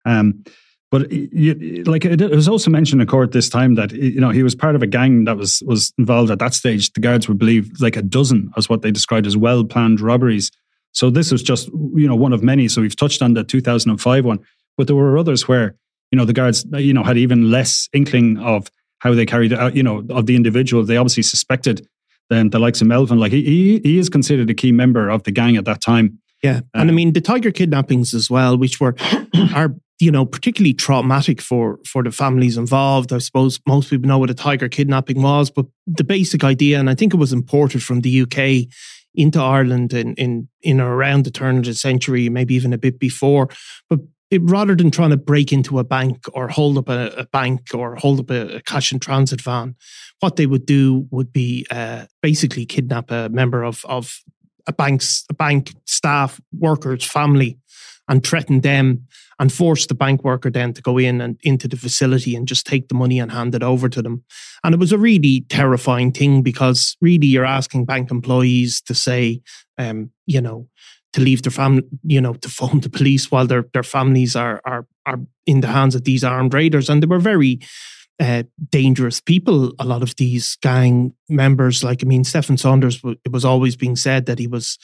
Um, 0.06 0.44
but 0.92 1.12
you, 1.12 1.84
like 1.84 2.06
it 2.06 2.22
was 2.32 2.48
also 2.48 2.72
mentioned 2.72 3.02
in 3.02 3.08
court 3.08 3.32
this 3.32 3.50
time 3.50 3.76
that 3.76 3.92
you 3.92 4.20
know 4.20 4.30
he 4.30 4.44
was 4.44 4.56
part 4.56 4.76
of 4.76 4.82
a 4.82 4.88
gang 4.88 5.26
that 5.26 5.38
was 5.38 5.62
was 5.66 5.94
involved 5.98 6.32
at 6.32 6.40
that 6.40 6.54
stage. 6.54 6.92
The 6.94 7.00
guards 7.00 7.28
would 7.28 7.38
believe 7.38 7.70
like 7.80 7.96
a 7.96 8.02
dozen, 8.02 8.52
as 8.58 8.70
what 8.70 8.82
they 8.82 8.92
described 8.92 9.28
as 9.28 9.36
well 9.36 9.64
planned 9.64 10.00
robberies. 10.00 10.52
So 10.94 11.10
this 11.10 11.32
was 11.32 11.44
just 11.44 11.68
you 11.68 12.08
know 12.08 12.16
one 12.16 12.34
of 12.34 12.44
many. 12.44 12.68
So 12.68 12.82
we've 12.82 12.96
touched 12.96 13.22
on 13.22 13.34
the 13.34 13.44
2005 13.44 14.26
one, 14.26 14.40
but 14.78 14.88
there 14.88 14.96
were 14.96 15.18
others 15.18 15.48
where 15.48 15.76
you 16.12 16.18
know 16.18 16.26
the 16.26 16.34
guards 16.34 16.66
you 16.74 16.94
know 16.94 17.04
had 17.04 17.18
even 17.18 17.52
less 17.52 17.90
inkling 17.92 18.38
of 18.38 18.72
how 19.06 19.14
they 19.14 19.26
carried 19.26 19.54
out 19.54 19.76
you 19.76 19.84
know 19.84 20.04
of 20.10 20.26
the 20.26 20.36
individual. 20.36 20.84
They 20.84 20.98
obviously 20.98 21.24
suspected 21.24 21.88
then 22.30 22.50
the 22.50 22.60
likes 22.60 22.82
of 22.82 22.88
Melvin. 22.88 23.20
Like 23.20 23.32
he 23.32 23.44
he, 23.44 23.80
he 23.84 24.00
is 24.00 24.10
considered 24.10 24.50
a 24.50 24.54
key 24.54 24.72
member 24.72 25.10
of 25.10 25.24
the 25.24 25.32
gang 25.32 25.56
at 25.56 25.66
that 25.66 25.82
time. 25.82 26.20
Yeah, 26.44 26.62
and 26.74 26.90
I 26.90 26.90
um, 26.90 26.96
mean 26.96 27.14
the 27.14 27.22
Tiger 27.22 27.52
kidnappings 27.52 28.14
as 28.14 28.30
well, 28.30 28.58
which 28.58 28.80
were 28.82 28.96
are 29.56 29.76
you 30.00 30.12
know, 30.12 30.26
particularly 30.26 30.74
traumatic 30.74 31.42
for 31.42 31.80
for 31.86 32.04
the 32.04 32.12
families 32.12 32.58
involved. 32.58 33.14
I 33.14 33.20
suppose 33.20 33.60
most 33.66 33.90
people 33.90 34.08
know 34.08 34.18
what 34.18 34.30
a 34.30 34.34
tiger 34.34 34.68
kidnapping 34.68 35.22
was, 35.22 35.50
but 35.50 35.68
the 35.88 36.04
basic 36.04 36.44
idea, 36.44 36.80
and 36.80 36.90
I 36.90 36.96
think 36.96 37.14
it 37.14 37.18
was 37.18 37.32
imported 37.32 37.82
from 37.82 38.02
the 38.02 38.22
UK 38.22 38.70
into 39.14 39.40
Ireland 39.40 39.94
in 39.94 40.14
in 40.16 40.50
in 40.62 40.82
around 40.82 41.24
the 41.24 41.32
turn 41.32 41.60
of 41.60 41.66
the 41.66 41.74
century, 41.74 42.28
maybe 42.28 42.56
even 42.56 42.74
a 42.74 42.78
bit 42.78 43.00
before. 43.00 43.48
But 43.90 44.00
it, 44.32 44.42
rather 44.44 44.76
than 44.76 44.92
trying 44.92 45.12
to 45.12 45.18
break 45.18 45.52
into 45.52 45.80
a 45.80 45.84
bank 45.84 46.26
or 46.34 46.48
hold 46.48 46.78
up 46.78 46.90
a, 46.90 47.08
a 47.18 47.26
bank 47.28 47.68
or 47.74 47.96
hold 47.96 48.20
up 48.20 48.30
a, 48.32 48.58
a, 48.58 48.62
cash 48.62 48.92
and 48.92 49.02
transit 49.02 49.42
van, 49.42 49.76
what 50.20 50.36
they 50.36 50.46
would 50.46 50.66
do 50.66 51.08
would 51.12 51.32
be 51.32 51.66
uh, 51.70 52.06
basically 52.22 52.66
kidnap 52.66 53.12
a 53.12 53.30
member 53.30 53.64
of 53.64 53.86
of 53.86 54.22
a 54.68 54.74
bank's 54.74 55.26
a 55.30 55.34
bank 55.34 55.74
staff, 55.86 56.42
workers, 56.58 57.04
family, 57.04 57.58
and 58.08 58.26
threaten 58.26 58.62
them 58.62 59.08
and 59.40 59.52
force 59.52 59.86
the 59.86 59.96
bank 59.96 60.24
worker 60.24 60.50
then 60.50 60.74
to 60.74 60.82
go 60.82 60.98
in 60.98 61.20
and 61.20 61.38
into 61.44 61.68
the 61.68 61.76
facility 61.76 62.36
and 62.36 62.48
just 62.48 62.66
take 62.66 62.88
the 62.88 62.96
money 62.96 63.20
and 63.20 63.32
hand 63.32 63.54
it 63.54 63.64
over 63.64 63.90
to 63.90 64.02
them. 64.02 64.24
And 64.64 64.74
it 64.74 64.80
was 64.80 64.92
a 64.92 64.98
really 64.98 65.46
terrifying 65.50 66.12
thing 66.12 66.42
because 66.42 66.96
really 67.02 67.28
you're 67.28 67.46
asking 67.46 67.86
bank 67.86 68.12
employees 68.12 68.82
to 68.82 68.96
say, 68.96 69.42
um, 69.78 70.12
you 70.26 70.40
know, 70.40 70.70
to 71.16 71.22
leave 71.22 71.44
their 71.44 71.52
family, 71.52 71.84
you 72.04 72.20
know, 72.20 72.34
to 72.34 72.50
phone 72.50 72.82
the 72.82 72.90
police 72.90 73.32
while 73.32 73.48
their 73.48 73.66
their 73.74 73.84
families 73.84 74.36
are 74.36 74.62
are 74.66 74.86
are 75.06 75.20
in 75.46 75.62
the 75.62 75.68
hands 75.68 75.96
of 75.96 76.04
these 76.04 76.24
armed 76.24 76.54
raiders, 76.54 76.90
and 76.90 77.02
they 77.02 77.08
were 77.08 77.20
very 77.20 77.60
uh, 78.20 78.44
dangerous 78.70 79.22
people. 79.22 79.74
A 79.80 79.86
lot 79.86 80.04
of 80.04 80.16
these 80.18 80.58
gang 80.62 81.14
members, 81.30 81.84
like 81.84 82.04
I 82.04 82.06
mean, 82.06 82.26
Stefan 82.26 82.58
Saunders, 82.58 83.02
it 83.04 83.32
was 83.32 83.46
always 83.46 83.78
being 83.78 83.96
said 83.96 84.26
that 84.26 84.40
he 84.40 84.48
was 84.48 84.78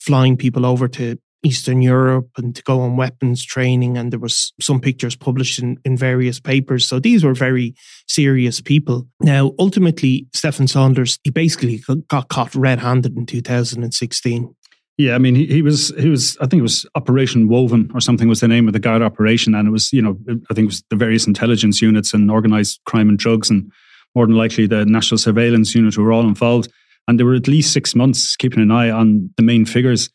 flying 0.00 0.36
people 0.38 0.64
over 0.64 0.88
to 0.88 1.18
Eastern 1.44 1.82
Europe 1.82 2.28
and 2.36 2.56
to 2.56 2.62
go 2.62 2.80
on 2.80 2.96
weapons 2.96 3.44
training. 3.44 3.96
And 3.96 4.12
there 4.12 4.18
was 4.18 4.52
some 4.60 4.80
pictures 4.80 5.14
published 5.14 5.58
in, 5.58 5.76
in 5.84 5.96
various 5.96 6.40
papers. 6.40 6.86
So 6.86 6.98
these 6.98 7.22
were 7.22 7.34
very 7.34 7.74
serious 8.08 8.60
people. 8.60 9.06
Now, 9.20 9.52
ultimately, 9.58 10.26
Stefan 10.34 10.66
Saunders, 10.66 11.18
he 11.22 11.30
basically 11.30 11.82
got 12.08 12.28
caught 12.28 12.54
red-handed 12.54 13.16
in 13.16 13.26
2016. 13.26 14.55
Yeah, 14.98 15.14
I 15.14 15.18
mean, 15.18 15.34
he, 15.34 15.46
he 15.46 15.62
was 15.62 15.92
he 15.98 16.08
was 16.08 16.38
I 16.40 16.46
think 16.46 16.60
it 16.60 16.62
was 16.62 16.86
Operation 16.94 17.48
Woven 17.48 17.90
or 17.92 18.00
something 18.00 18.28
was 18.28 18.40
the 18.40 18.48
name 18.48 18.66
of 18.66 18.72
the 18.72 18.78
guard 18.78 19.02
operation, 19.02 19.54
and 19.54 19.68
it 19.68 19.70
was 19.70 19.92
you 19.92 20.00
know 20.00 20.18
I 20.50 20.54
think 20.54 20.64
it 20.64 20.72
was 20.72 20.82
the 20.88 20.96
various 20.96 21.26
intelligence 21.26 21.82
units 21.82 22.14
and 22.14 22.30
organized 22.30 22.80
crime 22.86 23.10
and 23.10 23.18
drugs, 23.18 23.50
and 23.50 23.70
more 24.14 24.26
than 24.26 24.36
likely 24.36 24.66
the 24.66 24.86
National 24.86 25.18
Surveillance 25.18 25.74
Unit 25.74 25.98
were 25.98 26.12
all 26.12 26.26
involved, 26.26 26.72
and 27.06 27.18
there 27.18 27.26
were 27.26 27.34
at 27.34 27.48
least 27.48 27.74
six 27.74 27.94
months 27.94 28.36
keeping 28.36 28.62
an 28.62 28.70
eye 28.70 28.90
on 28.90 29.28
the 29.36 29.42
main 29.42 29.66
figures. 29.66 30.08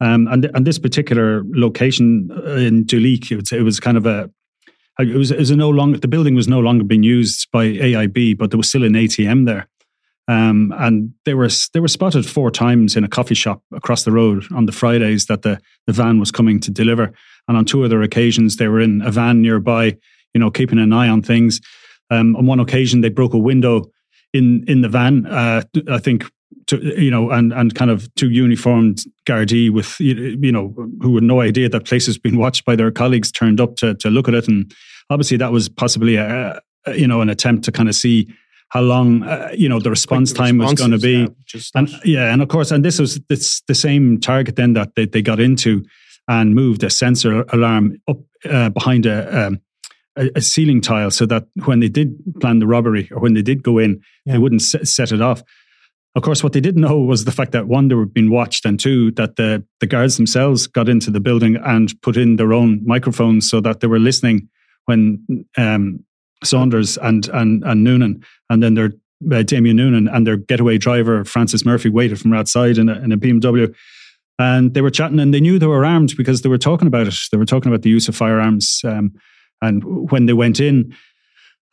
Um, 0.00 0.26
and 0.28 0.50
and 0.54 0.66
this 0.66 0.78
particular 0.78 1.44
location 1.48 2.30
uh, 2.32 2.52
in 2.52 2.84
Duleek, 2.86 3.30
it 3.30 3.36
was, 3.36 3.52
it 3.52 3.62
was 3.62 3.78
kind 3.78 3.98
of 3.98 4.06
a 4.06 4.30
it 4.98 5.16
was, 5.16 5.32
it 5.32 5.38
was 5.38 5.50
a 5.50 5.56
no 5.56 5.68
longer 5.68 5.98
the 5.98 6.08
building 6.08 6.34
was 6.34 6.48
no 6.48 6.60
longer 6.60 6.84
being 6.84 7.02
used 7.02 7.50
by 7.52 7.66
AIB, 7.66 8.38
but 8.38 8.50
there 8.50 8.58
was 8.58 8.70
still 8.70 8.84
an 8.84 8.94
ATM 8.94 9.44
there. 9.44 9.68
Um, 10.26 10.72
and 10.78 11.12
they 11.24 11.34
were 11.34 11.50
they 11.72 11.80
were 11.80 11.88
spotted 11.88 12.24
four 12.24 12.50
times 12.50 12.96
in 12.96 13.04
a 13.04 13.08
coffee 13.08 13.34
shop 13.34 13.62
across 13.74 14.04
the 14.04 14.12
road 14.12 14.44
on 14.52 14.66
the 14.66 14.72
Fridays 14.72 15.26
that 15.26 15.42
the, 15.42 15.60
the 15.86 15.92
van 15.92 16.18
was 16.18 16.30
coming 16.30 16.60
to 16.60 16.70
deliver. 16.70 17.12
And 17.46 17.56
on 17.58 17.64
two 17.66 17.84
other 17.84 18.02
occasions, 18.02 18.56
they 18.56 18.68
were 18.68 18.80
in 18.80 19.02
a 19.02 19.10
van 19.10 19.42
nearby, 19.42 19.96
you 20.32 20.40
know, 20.40 20.50
keeping 20.50 20.78
an 20.78 20.92
eye 20.92 21.08
on 21.08 21.20
things. 21.20 21.60
Um, 22.10 22.36
on 22.36 22.46
one 22.46 22.60
occasion, 22.60 23.02
they 23.02 23.10
broke 23.10 23.34
a 23.34 23.38
window 23.38 23.84
in 24.32 24.64
in 24.66 24.80
the 24.80 24.88
van. 24.88 25.26
Uh, 25.26 25.62
I 25.90 25.98
think 25.98 26.24
to 26.66 26.78
you 27.00 27.10
know, 27.10 27.30
and 27.30 27.52
and 27.52 27.74
kind 27.74 27.90
of 27.90 28.12
two 28.14 28.30
uniformed 28.30 29.04
gardaí 29.26 29.70
with 29.70 29.98
you 30.00 30.52
know 30.52 30.74
who 31.02 31.14
had 31.14 31.24
no 31.24 31.40
idea 31.40 31.68
that 31.68 31.84
place 31.84 32.06
has 32.06 32.18
been 32.18 32.38
watched 32.38 32.64
by 32.64 32.76
their 32.76 32.90
colleagues 32.90 33.30
turned 33.30 33.60
up 33.60 33.76
to 33.76 33.94
to 33.96 34.10
look 34.10 34.28
at 34.28 34.34
it, 34.34 34.48
and 34.48 34.72
obviously 35.10 35.36
that 35.36 35.52
was 35.52 35.68
possibly 35.68 36.16
a, 36.16 36.60
a 36.86 36.96
you 36.96 37.06
know 37.06 37.20
an 37.20 37.28
attempt 37.28 37.64
to 37.64 37.72
kind 37.72 37.88
of 37.88 37.94
see 37.94 38.28
how 38.74 38.80
long 38.80 39.22
uh, 39.22 39.50
you 39.54 39.68
know 39.68 39.78
the 39.78 39.88
response 39.88 40.32
the 40.32 40.38
time 40.38 40.58
was 40.58 40.74
going 40.74 40.90
to 40.90 40.98
be, 40.98 41.28
yeah, 41.52 41.60
and 41.76 41.88
yeah, 42.04 42.32
and 42.32 42.42
of 42.42 42.48
course, 42.48 42.72
and 42.72 42.84
this 42.84 42.98
was 42.98 43.20
it's 43.30 43.60
the 43.68 43.74
same 43.74 44.20
target 44.20 44.56
then 44.56 44.72
that 44.72 44.96
they, 44.96 45.06
they 45.06 45.22
got 45.22 45.38
into 45.38 45.84
and 46.26 46.54
moved 46.54 46.82
a 46.82 46.90
sensor 46.90 47.44
alarm 47.52 48.00
up 48.08 48.18
uh, 48.50 48.70
behind 48.70 49.06
a, 49.06 49.46
um, 49.46 49.60
a, 50.16 50.28
a 50.36 50.40
ceiling 50.40 50.80
tile 50.80 51.10
so 51.10 51.24
that 51.26 51.46
when 51.66 51.80
they 51.80 51.88
did 51.88 52.16
plan 52.40 52.58
the 52.58 52.66
robbery 52.66 53.08
or 53.12 53.20
when 53.20 53.34
they 53.34 53.42
did 53.42 53.62
go 53.62 53.78
in, 53.78 54.00
yeah. 54.24 54.32
they 54.32 54.38
wouldn't 54.38 54.62
set 54.62 55.12
it 55.12 55.20
off. 55.20 55.42
Of 56.16 56.22
course, 56.22 56.42
what 56.42 56.52
they 56.52 56.60
didn't 56.60 56.80
know 56.80 56.98
was 56.98 57.24
the 57.24 57.32
fact 57.32 57.52
that 57.52 57.68
one, 57.68 57.88
they 57.88 57.94
were 57.94 58.06
being 58.06 58.30
watched, 58.30 58.64
and 58.64 58.78
two, 58.78 59.10
that 59.12 59.36
the, 59.36 59.64
the 59.80 59.86
guards 59.86 60.16
themselves 60.16 60.66
got 60.66 60.88
into 60.88 61.10
the 61.10 61.20
building 61.20 61.56
and 61.56 61.92
put 62.02 62.16
in 62.16 62.36
their 62.36 62.52
own 62.52 62.80
microphones 62.86 63.50
so 63.50 63.60
that 63.60 63.80
they 63.80 63.86
were 63.86 63.98
listening 63.98 64.48
when 64.86 65.46
um, 65.56 66.04
Saunders 66.46 66.96
and, 66.98 67.28
and, 67.28 67.62
and 67.64 67.84
Noonan, 67.84 68.24
and 68.50 68.62
then 68.62 68.74
their 68.74 68.92
uh, 69.32 69.42
Damien 69.42 69.76
Noonan 69.76 70.08
and 70.08 70.26
their 70.26 70.36
getaway 70.36 70.78
driver, 70.78 71.24
Francis 71.24 71.64
Murphy, 71.64 71.88
waited 71.88 72.20
from 72.20 72.32
outside 72.32 72.78
in 72.78 72.88
a, 72.88 72.94
in 73.00 73.12
a 73.12 73.16
BMW. 73.16 73.74
And 74.38 74.74
they 74.74 74.80
were 74.80 74.90
chatting 74.90 75.20
and 75.20 75.32
they 75.32 75.40
knew 75.40 75.58
they 75.58 75.66
were 75.66 75.86
armed 75.86 76.16
because 76.16 76.42
they 76.42 76.48
were 76.48 76.58
talking 76.58 76.88
about 76.88 77.06
it. 77.06 77.14
They 77.30 77.38
were 77.38 77.44
talking 77.44 77.70
about 77.70 77.82
the 77.82 77.90
use 77.90 78.08
of 78.08 78.16
firearms. 78.16 78.80
Um, 78.84 79.14
and 79.62 80.10
when 80.10 80.26
they 80.26 80.32
went 80.32 80.60
in, 80.60 80.94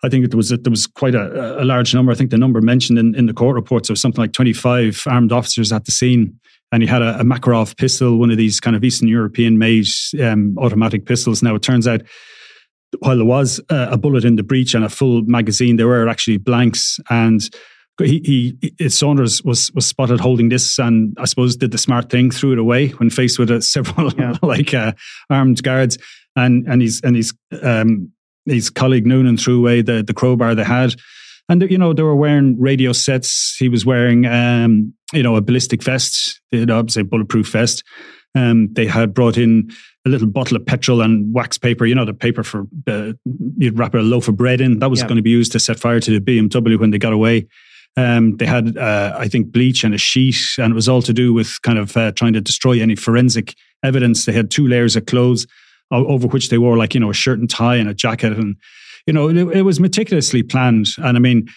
I 0.04 0.10
think 0.10 0.26
it 0.26 0.34
was 0.34 0.50
there 0.50 0.60
was 0.70 0.88
quite 0.88 1.16
a, 1.16 1.62
a, 1.62 1.66
large 1.66 1.94
number. 1.94 2.12
I 2.12 2.16
think 2.16 2.32
the 2.32 2.38
number 2.38 2.62
mentioned 2.62 2.98
in, 2.98 3.14
in 3.16 3.28
the 3.28 3.34
court 3.34 3.56
reports 3.56 3.90
was 3.90 4.02
something 4.02 4.22
like 4.22 4.34
25 4.34 5.04
armed 5.08 5.32
officers 5.32 5.72
at 5.72 5.86
the 5.86 5.92
scene. 5.92 6.40
And 6.72 6.82
he 6.82 6.88
had 6.88 7.02
a, 7.02 7.20
a 7.20 7.24
Makarov 7.24 7.78
pistol, 7.78 8.18
one 8.18 8.32
of 8.32 8.38
these 8.38 8.60
kind 8.60 8.76
of 8.76 8.84
Eastern 8.84 9.08
European 9.08 9.58
made 9.58 9.86
um, 10.24 10.56
automatic 10.58 11.06
pistols. 11.06 11.44
Now, 11.44 11.56
it 11.56 11.62
turns 11.62 11.88
out 11.88 12.02
while 13.00 13.18
there 13.18 13.26
was 13.26 13.60
a, 13.70 13.90
a 13.92 13.98
bullet 13.98 14.26
in 14.26 14.36
the 14.36 14.44
breech 14.44 14.74
and 14.74 14.84
a 14.84 14.90
full 14.90 15.22
magazine, 15.24 15.78
there 15.78 15.88
were 15.88 16.08
actually 16.08 16.38
blanks. 16.38 17.00
And 17.10 17.42
he, 18.00 18.58
he 18.78 18.90
Saunders 18.90 19.44
was 19.44 19.72
was 19.72 19.86
spotted 19.86 20.20
holding 20.20 20.50
this, 20.50 20.80
and 20.80 21.16
I 21.20 21.26
suppose 21.26 21.56
did 21.56 21.72
the 21.72 21.78
smart 21.78 22.10
thing, 22.10 22.32
threw 22.32 22.54
it 22.54 22.60
away 22.60 22.90
when 22.90 23.10
faced 23.10 23.40
with 23.40 23.52
a, 23.52 23.62
several 23.62 24.12
yeah. 24.14 24.36
like 24.42 24.74
uh, 24.74 24.94
armed 25.30 25.62
guards, 25.64 25.98
and 26.36 26.66
and 26.68 26.82
he's 26.82 27.02
and 27.02 27.16
he's 27.16 27.34
um, 27.62 28.12
his 28.46 28.70
colleague 28.70 29.06
Noonan 29.06 29.38
threw 29.38 29.60
away 29.60 29.82
the, 29.82 30.04
the 30.04 30.14
crowbar 30.14 30.56
they 30.56 30.64
had. 30.64 30.96
And 31.50 31.70
you 31.70 31.78
know 31.78 31.94
they 31.94 32.04
were 32.04 32.16
wearing 32.16 32.60
radio 32.60 32.94
sets. 32.94 33.56
He 33.58 33.68
was 33.68 33.86
wearing, 33.86 34.26
um, 34.26 34.94
you 35.12 35.24
know, 35.24 35.36
a 35.36 35.42
ballistic 35.42 35.84
vest. 35.84 36.40
They 36.52 36.60
had 36.60 36.72
obviously 36.72 37.02
a 37.02 37.06
bulletproof 37.06 37.52
vest. 37.52 37.84
Um, 38.36 38.72
they 38.74 38.88
had 38.88 39.14
brought 39.14 39.38
in 39.38 39.70
a 40.06 40.10
little 40.10 40.28
bottle 40.28 40.58
of 40.58 40.66
petrol 40.66 41.02
and 41.02 41.34
wax 41.34 41.58
paper. 41.58 41.86
You 41.86 41.96
know, 41.96 42.06
the 42.06 42.14
paper 42.14 42.44
for 42.44 42.68
uh, 42.88 43.14
you'd 43.58 43.78
wrap 43.78 43.94
a 43.94 44.00
loaf 44.00 44.28
of 44.28 44.38
bread 44.38 44.62
in. 44.62 44.80
That 44.80 44.90
was 44.90 45.02
yeah. 45.02 45.08
going 45.08 45.18
to 45.18 45.22
be 45.22 45.30
used 45.30 45.52
to 45.54 45.60
set 45.60 45.80
fire 45.80 46.00
to 46.00 46.20
the 46.20 46.20
BMW 46.20 46.80
when 46.80 46.92
they 46.92 46.98
got 46.98 47.14
away. 47.14 47.48
Um, 47.98 48.38
they 48.38 48.46
had, 48.46 48.78
uh, 48.78 49.16
I 49.18 49.28
think, 49.28 49.52
bleach 49.52 49.84
and 49.84 49.94
a 49.94 49.98
sheet, 49.98 50.38
and 50.58 50.72
it 50.72 50.76
was 50.76 50.88
all 50.88 51.02
to 51.02 51.14
do 51.14 51.34
with 51.34 51.62
kind 51.62 51.78
of 51.78 51.96
uh, 51.98 52.14
trying 52.14 52.34
to 52.34 52.42
destroy 52.42 52.82
any 52.82 52.96
forensic 52.96 53.54
evidence. 53.84 54.26
They 54.26 54.32
had 54.32 54.50
two 54.50 54.68
layers 54.68 54.96
of 54.96 55.06
clothes 55.06 55.46
over 55.92 56.28
which 56.28 56.50
they 56.50 56.58
wore, 56.58 56.78
like 56.78 56.94
you 56.94 57.02
know, 57.02 57.10
a 57.10 57.14
shirt 57.14 57.40
and 57.40 57.50
tie 57.50 57.76
and 57.76 57.90
a 57.90 57.94
jacket, 57.94 58.34
and 58.34 58.56
you 59.06 59.14
know, 59.14 59.30
it, 59.30 59.58
it 59.58 59.62
was 59.64 59.80
meticulously 59.80 60.42
planned. 60.42 60.88
And 60.98 61.18
I 61.18 61.20
mean, 61.20 61.50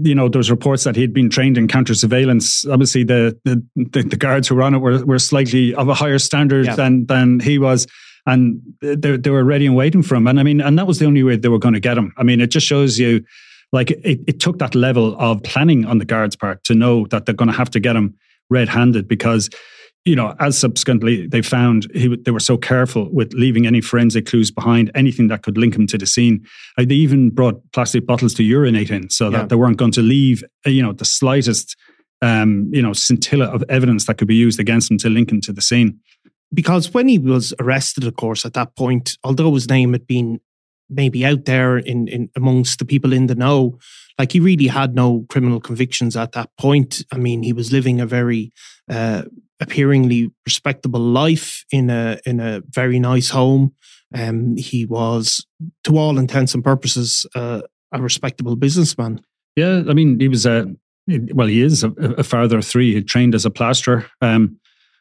you 0.00 0.14
know, 0.14 0.28
there's 0.28 0.50
reports 0.50 0.84
that 0.84 0.96
he'd 0.96 1.12
been 1.12 1.30
trained 1.30 1.58
in 1.58 1.68
counter 1.68 1.94
surveillance. 1.94 2.64
Obviously, 2.66 3.04
the, 3.04 3.38
the 3.44 3.62
the, 3.74 4.16
guards 4.16 4.48
who 4.48 4.54
were 4.54 4.62
on 4.62 4.74
it 4.74 4.78
were, 4.78 5.04
were 5.04 5.18
slightly 5.18 5.74
of 5.74 5.88
a 5.88 5.94
higher 5.94 6.18
standard 6.18 6.66
yeah. 6.66 6.76
than 6.76 7.06
than 7.06 7.40
he 7.40 7.58
was, 7.58 7.86
and 8.26 8.60
they 8.80 9.16
they 9.16 9.30
were 9.30 9.44
ready 9.44 9.66
and 9.66 9.76
waiting 9.76 10.02
for 10.02 10.14
him. 10.14 10.26
And 10.26 10.38
I 10.38 10.42
mean, 10.42 10.60
and 10.60 10.78
that 10.78 10.86
was 10.86 10.98
the 10.98 11.06
only 11.06 11.22
way 11.22 11.36
they 11.36 11.48
were 11.48 11.58
going 11.58 11.74
to 11.74 11.80
get 11.80 11.98
him. 11.98 12.12
I 12.16 12.22
mean, 12.22 12.40
it 12.40 12.48
just 12.48 12.66
shows 12.66 12.98
you, 12.98 13.24
like, 13.72 13.90
it, 13.90 14.20
it 14.26 14.40
took 14.40 14.58
that 14.58 14.74
level 14.74 15.16
of 15.18 15.42
planning 15.42 15.84
on 15.84 15.98
the 15.98 16.04
guards' 16.04 16.36
part 16.36 16.62
to 16.64 16.74
know 16.74 17.06
that 17.06 17.26
they're 17.26 17.34
going 17.34 17.50
to 17.50 17.56
have 17.56 17.70
to 17.70 17.80
get 17.80 17.96
him 17.96 18.14
red-handed 18.50 19.08
because 19.08 19.50
you 20.08 20.16
know, 20.16 20.34
as 20.40 20.58
subsequently 20.58 21.26
they 21.26 21.42
found, 21.42 21.86
he, 21.92 22.16
they 22.16 22.30
were 22.30 22.40
so 22.40 22.56
careful 22.56 23.10
with 23.12 23.32
leaving 23.34 23.66
any 23.66 23.82
forensic 23.82 24.24
clues 24.24 24.50
behind, 24.50 24.90
anything 24.94 25.28
that 25.28 25.42
could 25.42 25.58
link 25.58 25.76
him 25.76 25.86
to 25.86 25.98
the 25.98 26.06
scene. 26.06 26.46
Uh, 26.78 26.84
they 26.88 26.94
even 26.94 27.28
brought 27.28 27.60
plastic 27.72 28.06
bottles 28.06 28.32
to 28.34 28.42
urinate 28.42 28.90
in, 28.90 29.10
so 29.10 29.28
that 29.28 29.50
they 29.50 29.56
weren't 29.56 29.76
going 29.76 29.92
to 29.92 30.00
leave, 30.00 30.42
uh, 30.66 30.70
you 30.70 30.82
know, 30.82 30.94
the 30.94 31.04
slightest, 31.04 31.76
um, 32.22 32.70
you 32.72 32.80
know, 32.80 32.94
scintilla 32.94 33.46
of 33.46 33.62
evidence 33.68 34.06
that 34.06 34.16
could 34.16 34.28
be 34.28 34.34
used 34.34 34.58
against 34.58 34.90
him 34.90 34.96
to 34.96 35.10
link 35.10 35.30
him 35.30 35.42
to 35.42 35.52
the 35.52 35.60
scene. 35.60 36.00
Because 36.54 36.94
when 36.94 37.06
he 37.06 37.18
was 37.18 37.52
arrested, 37.60 38.04
of 38.04 38.16
course, 38.16 38.46
at 38.46 38.54
that 38.54 38.74
point, 38.76 39.18
although 39.22 39.52
his 39.52 39.68
name 39.68 39.92
had 39.92 40.06
been 40.06 40.40
maybe 40.88 41.26
out 41.26 41.44
there 41.44 41.76
in, 41.76 42.08
in 42.08 42.30
amongst 42.34 42.78
the 42.78 42.86
people 42.86 43.12
in 43.12 43.26
the 43.26 43.34
know, 43.34 43.78
like 44.18 44.32
he 44.32 44.40
really 44.40 44.66
had 44.66 44.94
no 44.94 45.24
criminal 45.28 45.60
convictions 45.60 46.16
at 46.16 46.32
that 46.32 46.50
point. 46.58 47.04
I 47.12 47.16
mean, 47.16 47.42
he 47.42 47.52
was 47.52 47.72
living 47.72 48.00
a 48.00 48.06
very 48.06 48.52
uh, 48.90 49.22
appearingly 49.60 50.32
respectable 50.44 51.00
life 51.00 51.64
in 51.70 51.88
a 51.90 52.18
in 52.26 52.40
a 52.40 52.62
very 52.68 52.98
nice 52.98 53.30
home. 53.30 53.74
Um, 54.14 54.56
he 54.56 54.86
was, 54.86 55.46
to 55.84 55.98
all 55.98 56.18
intents 56.18 56.54
and 56.54 56.64
purposes, 56.64 57.26
uh, 57.34 57.60
a 57.92 58.02
respectable 58.02 58.56
businessman. 58.56 59.20
Yeah, 59.54 59.82
I 59.88 59.92
mean, 59.92 60.18
he 60.18 60.28
was 60.28 60.46
a 60.46 60.66
well, 61.32 61.46
he 61.46 61.62
is 61.62 61.84
a, 61.84 61.90
a 62.18 62.24
father 62.24 62.58
of 62.58 62.66
three. 62.66 62.94
He 62.94 63.02
trained 63.02 63.34
as 63.34 63.46
a 63.46 63.50
plasterer, 63.50 64.06
um, 64.20 64.58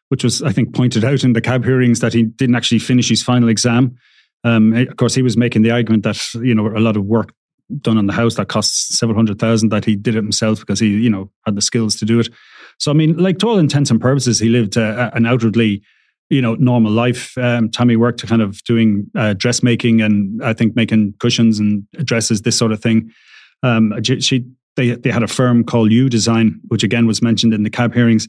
which 0.09 0.23
was, 0.23 0.41
I 0.41 0.51
think, 0.51 0.73
pointed 0.73 1.03
out 1.03 1.23
in 1.23 1.33
the 1.33 1.41
CAB 1.41 1.65
hearings 1.65 1.99
that 1.99 2.13
he 2.13 2.23
didn't 2.23 2.55
actually 2.55 2.79
finish 2.79 3.09
his 3.09 3.23
final 3.23 3.49
exam. 3.49 3.97
Um, 4.43 4.73
of 4.73 4.95
course, 4.97 5.15
he 5.15 5.21
was 5.21 5.35
making 5.35 5.63
the 5.63 5.71
argument 5.71 6.03
that 6.03 6.21
you 6.35 6.55
know 6.55 6.67
a 6.67 6.79
lot 6.79 6.95
of 6.95 7.05
work 7.05 7.33
done 7.81 7.97
on 7.97 8.05
the 8.05 8.13
house 8.13 8.35
that 8.35 8.47
costs 8.47 8.97
several 8.97 9.15
hundred 9.15 9.39
thousand 9.39 9.69
that 9.69 9.85
he 9.85 9.95
did 9.95 10.15
it 10.15 10.23
himself 10.23 10.59
because 10.59 10.79
he 10.79 10.87
you 10.87 11.09
know 11.09 11.29
had 11.45 11.55
the 11.55 11.61
skills 11.61 11.95
to 11.97 12.05
do 12.05 12.19
it. 12.19 12.29
So 12.79 12.91
I 12.91 12.93
mean, 12.93 13.17
like 13.17 13.39
to 13.39 13.47
all 13.47 13.57
intents 13.57 13.91
and 13.91 13.99
purposes, 13.99 14.39
he 14.39 14.49
lived 14.49 14.77
uh, 14.77 15.11
an 15.13 15.25
outwardly 15.25 15.81
you 16.29 16.41
know 16.41 16.55
normal 16.55 16.91
life. 16.91 17.37
Um, 17.37 17.69
Tammy 17.69 17.95
worked 17.95 18.25
kind 18.27 18.41
of 18.41 18.63
doing 18.63 19.07
uh, 19.15 19.33
dressmaking 19.33 20.01
and 20.01 20.43
I 20.43 20.53
think 20.53 20.75
making 20.75 21.15
cushions 21.19 21.59
and 21.59 21.87
dresses, 22.03 22.41
this 22.41 22.57
sort 22.57 22.71
of 22.71 22.81
thing. 22.81 23.11
Um, 23.63 23.93
she 24.03 24.45
they 24.75 24.91
they 24.91 25.11
had 25.11 25.23
a 25.23 25.27
firm 25.27 25.63
called 25.63 25.91
U 25.91 26.09
Design, 26.09 26.59
which 26.67 26.83
again 26.83 27.07
was 27.07 27.21
mentioned 27.21 27.53
in 27.53 27.63
the 27.63 27.69
CAB 27.69 27.93
hearings. 27.93 28.27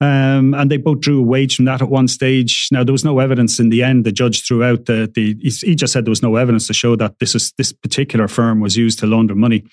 Um, 0.00 0.54
and 0.54 0.70
they 0.70 0.76
both 0.76 1.00
drew 1.00 1.18
a 1.18 1.24
wage 1.24 1.56
from 1.56 1.64
that 1.64 1.82
at 1.82 1.88
one 1.88 2.06
stage. 2.06 2.68
Now 2.70 2.84
there 2.84 2.92
was 2.92 3.04
no 3.04 3.18
evidence 3.18 3.58
in 3.58 3.68
the 3.68 3.82
end. 3.82 4.04
The 4.04 4.12
judge 4.12 4.46
threw 4.46 4.62
out 4.62 4.86
the 4.86 5.10
the 5.12 5.36
he 5.40 5.74
just 5.74 5.92
said 5.92 6.04
there 6.04 6.10
was 6.10 6.22
no 6.22 6.36
evidence 6.36 6.68
to 6.68 6.74
show 6.74 6.94
that 6.96 7.18
this 7.18 7.34
is 7.34 7.52
this 7.58 7.72
particular 7.72 8.28
firm 8.28 8.60
was 8.60 8.76
used 8.76 9.00
to 9.00 9.06
launder 9.06 9.34
money. 9.34 9.64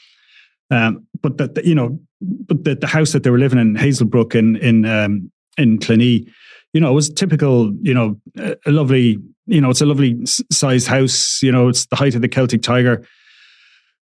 Um, 0.72 1.06
but 1.22 1.38
that 1.38 1.64
you 1.64 1.76
know, 1.76 2.00
but 2.22 2.64
the, 2.64 2.76
the 2.76 2.88
house 2.88 3.12
that 3.12 3.22
they 3.22 3.30
were 3.30 3.38
living 3.38 3.60
in 3.60 3.76
Hazelbrook 3.76 4.34
in 4.34 4.56
in 4.56 4.86
um, 4.86 5.32
in 5.60 5.78
Clonee, 5.78 6.28
you 6.74 6.82
know, 6.82 6.90
it 6.90 6.96
was 6.96 7.10
typical. 7.10 7.72
You 7.82 7.94
know, 7.94 8.20
a 8.38 8.72
lovely. 8.72 9.20
You 9.48 9.62
know, 9.62 9.70
it's 9.70 9.82
a 9.82 9.86
lovely 9.86 10.18
sized 10.52 10.88
house. 10.88 11.44
You 11.44 11.52
know, 11.52 11.68
it's 11.68 11.86
the 11.86 11.96
height 11.96 12.16
of 12.16 12.24
the 12.24 12.28
Celtic 12.28 12.64
Tiger 12.64 13.06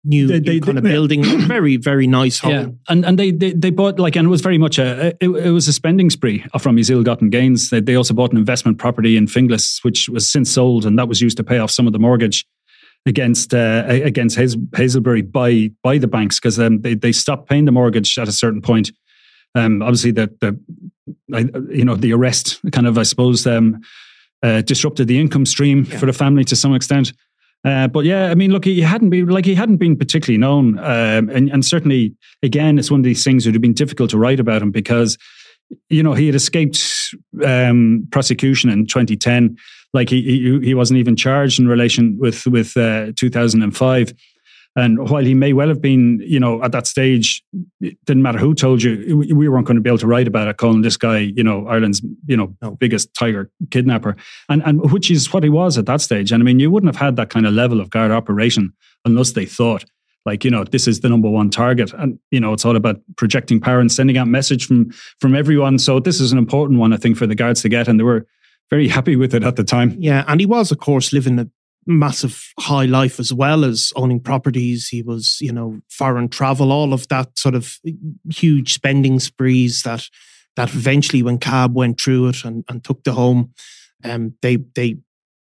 new, 0.05 0.27
they, 0.27 0.41
they, 0.41 0.53
new 0.55 0.61
kind 0.61 0.79
they, 0.79 0.81
of 0.81 0.85
building. 0.85 1.23
very, 1.47 1.77
very 1.77 2.07
nice 2.07 2.39
home. 2.39 2.53
Yeah. 2.53 2.67
And 2.89 3.05
and 3.05 3.19
they, 3.19 3.31
they 3.31 3.53
they 3.53 3.71
bought 3.71 3.99
like 3.99 4.17
and 4.17 4.27
it 4.27 4.31
was 4.31 4.41
very 4.41 4.59
much 4.59 4.79
a 4.79 5.09
it, 5.21 5.29
it 5.29 5.51
was 5.51 5.69
a 5.69 5.73
spending 5.73 6.11
spree 6.11 6.45
from 6.59 6.77
his 6.77 6.91
ill-gotten 6.91 7.31
gains. 7.31 7.71
They, 7.71 7.81
they 7.81 7.95
also 7.95 8.15
bought 8.15 8.33
an 8.33 8.39
investment 8.39 8.79
property 8.79 9.17
in 9.17 9.27
Finglas, 9.27 9.83
which 9.83 10.09
was 10.09 10.31
since 10.31 10.51
sold, 10.51 10.87
and 10.87 10.99
that 10.99 11.09
was 11.09 11.21
used 11.21 11.37
to 11.39 11.45
pay 11.45 11.59
off 11.59 11.71
some 11.71 11.87
of 11.87 11.93
the 11.93 11.99
mortgage 11.99 12.47
against 13.07 13.55
uh, 13.55 13.85
against 13.87 14.37
Hazel, 14.37 14.63
Hazelbury 14.75 15.23
by 15.23 15.71
by 15.83 15.99
the 15.99 16.09
banks 16.09 16.39
because 16.39 16.59
um, 16.59 16.81
they 16.81 16.95
they 16.95 17.13
stopped 17.13 17.49
paying 17.49 17.65
the 17.65 17.73
mortgage 17.73 18.19
at 18.19 18.29
a 18.29 18.33
certain 18.33 18.61
point. 18.61 18.93
Um, 19.55 19.83
obviously, 19.83 20.13
the 20.13 20.33
the 20.41 20.59
you 21.75 21.85
know 21.85 21.97
the 21.97 22.13
arrest 22.13 22.61
kind 22.73 22.87
of 22.87 22.99
I 22.99 23.03
suppose 23.03 23.47
um, 23.47 23.81
uh, 24.43 24.63
disrupted 24.63 25.09
the 25.09 25.19
income 25.19 25.47
stream 25.47 25.85
yeah. 25.85 25.99
for 25.99 26.07
the 26.07 26.13
family 26.13 26.45
to 26.45 26.57
some 26.57 26.75
extent. 26.75 27.13
Uh, 27.65 27.89
but 27.89 28.05
yeah, 28.05 28.31
I 28.31 28.35
mean, 28.35 28.53
look, 28.53 28.65
he 28.65 28.81
hadn't 28.81 29.11
been 29.11 29.27
like 29.27 29.45
he 29.45 29.55
hadn't 29.55 29.77
been 29.77 29.97
particularly 29.97 30.39
known, 30.39 30.79
um, 30.79 31.29
and, 31.29 31.51
and 31.51 31.65
certainly, 31.65 32.15
again, 32.43 32.79
it's 32.79 32.91
one 32.91 33.01
of 33.01 33.05
these 33.05 33.23
things 33.23 33.45
that 33.45 33.51
would 33.51 33.57
have 33.57 33.63
been 33.63 33.75
difficult 33.75 34.11
to 34.11 34.19
write 34.19 34.41
about 34.41 34.63
him 34.63 34.71
because, 34.71 35.19
you 35.91 36.03
know, 36.03 36.15
he 36.15 36.27
had 36.27 36.35
escaped 36.35 37.15
um, 37.45 38.07
prosecution 38.11 38.71
in 38.71 38.87
2010. 38.87 39.57
Like 39.93 40.09
he, 40.09 40.23
he 40.23 40.61
he 40.69 40.75
wasn't 40.75 41.01
even 41.01 41.17
charged 41.17 41.61
in 41.61 41.69
relation 41.69 42.17
with 42.19 42.47
with 42.47 42.77
uh, 42.77 43.13
2005. 43.17 44.13
And 44.77 45.09
while 45.11 45.25
he 45.25 45.35
may 45.35 45.53
well 45.53 45.69
have 45.69 45.83
been, 45.83 46.21
you 46.25 46.39
know, 46.39 46.63
at 46.63 46.71
that 46.73 46.87
stage, 46.87 47.43
it 47.81 47.99
didn't 48.05 48.23
matter 48.23 48.39
who 48.39 48.55
told 48.55 48.83
you, 48.83 49.25
we 49.35 49.49
weren't 49.49 49.67
going 49.67 49.77
to 49.77 49.81
be 49.81 49.91
able 49.91 49.99
to 49.99 50.07
write 50.07 50.29
about 50.29 50.47
it, 50.47 50.59
calling 50.59 50.83
this 50.83 50.97
guy, 50.97 51.19
you 51.19 51.43
know, 51.43 51.67
Ireland's, 51.67 52.01
you 52.27 52.37
know, 52.37 52.55
no. 52.63 52.73
biggest 52.73 53.13
tiger 53.15 53.51
kidnapper, 53.71 54.17
and 54.49 54.63
and 54.65 54.93
which 54.93 55.11
is 55.11 55.33
what 55.33 55.43
he 55.43 55.51
was 55.51 55.77
at 55.77 55.87
that 55.87 56.01
stage. 56.01 56.31
And 56.31 56.41
I 56.43 56.45
mean, 56.45 56.61
you 56.61 56.71
wouldn't 56.71 56.95
have 56.95 57.05
had 57.05 57.17
that 57.17 57.31
kind 57.31 57.47
of 57.47 57.53
level 57.53 57.81
of 57.81 57.91
guard 57.91 58.13
operation 58.13 58.73
unless 59.05 59.33
they 59.33 59.45
thought, 59.45 59.85
like, 60.25 60.45
you 60.45 60.51
know, 60.53 60.63
this 60.63 60.87
is 60.87 61.01
the 61.01 61.09
number 61.09 61.29
one 61.29 61.51
target, 61.51 61.93
and 61.95 62.21
you 62.31 62.39
know, 62.39 62.53
it's 62.53 62.65
all 62.65 62.77
about 62.77 63.01
projecting 63.17 63.61
power 63.61 63.81
and 63.81 63.91
sending 63.91 64.19
out 64.19 64.29
message 64.29 64.67
from 64.67 64.93
from 65.19 65.35
everyone. 65.35 65.79
So 65.79 65.99
this 65.99 66.21
is 66.21 66.31
an 66.31 66.39
important 66.39 66.79
one, 66.79 66.93
I 66.93 66.97
think, 66.97 67.17
for 67.17 67.27
the 67.27 67.35
guards 67.35 67.63
to 67.63 67.69
get, 67.69 67.89
and 67.89 67.99
they 67.99 68.05
were 68.05 68.25
very 68.71 68.87
happy 68.87 69.17
with 69.17 69.35
it 69.35 69.43
at 69.43 69.57
the 69.57 69.65
time. 69.65 69.97
Yeah, 69.99 70.25
and 70.29 70.39
he 70.39 70.47
was, 70.47 70.71
of 70.71 70.79
course, 70.79 71.13
living 71.13 71.41
a 71.41 71.49
massive 71.87 72.53
high 72.59 72.85
life 72.85 73.19
as 73.19 73.33
well 73.33 73.65
as 73.65 73.93
owning 73.97 74.21
properties. 74.21 74.89
He 74.89 75.03
was, 75.03 75.39
you 75.41 75.53
know, 75.53 75.81
foreign 75.89 76.29
travel, 76.29 76.73
all 76.73 76.93
of 76.93 77.09
that 77.09 77.39
sort 77.39 77.55
of 77.55 77.79
huge 78.31 78.75
spending 78.75 79.21
sprees 79.21 79.83
that 79.83 80.09
that 80.57 80.75
eventually 80.75 81.23
when 81.23 81.39
CAB 81.39 81.75
went 81.75 82.01
through 82.01 82.29
it 82.29 82.45
and, 82.45 82.65
and 82.69 82.83
took 82.83 83.05
the 83.05 83.13
home, 83.13 83.53
um, 84.05 84.35
they 84.43 84.57
they 84.75 84.99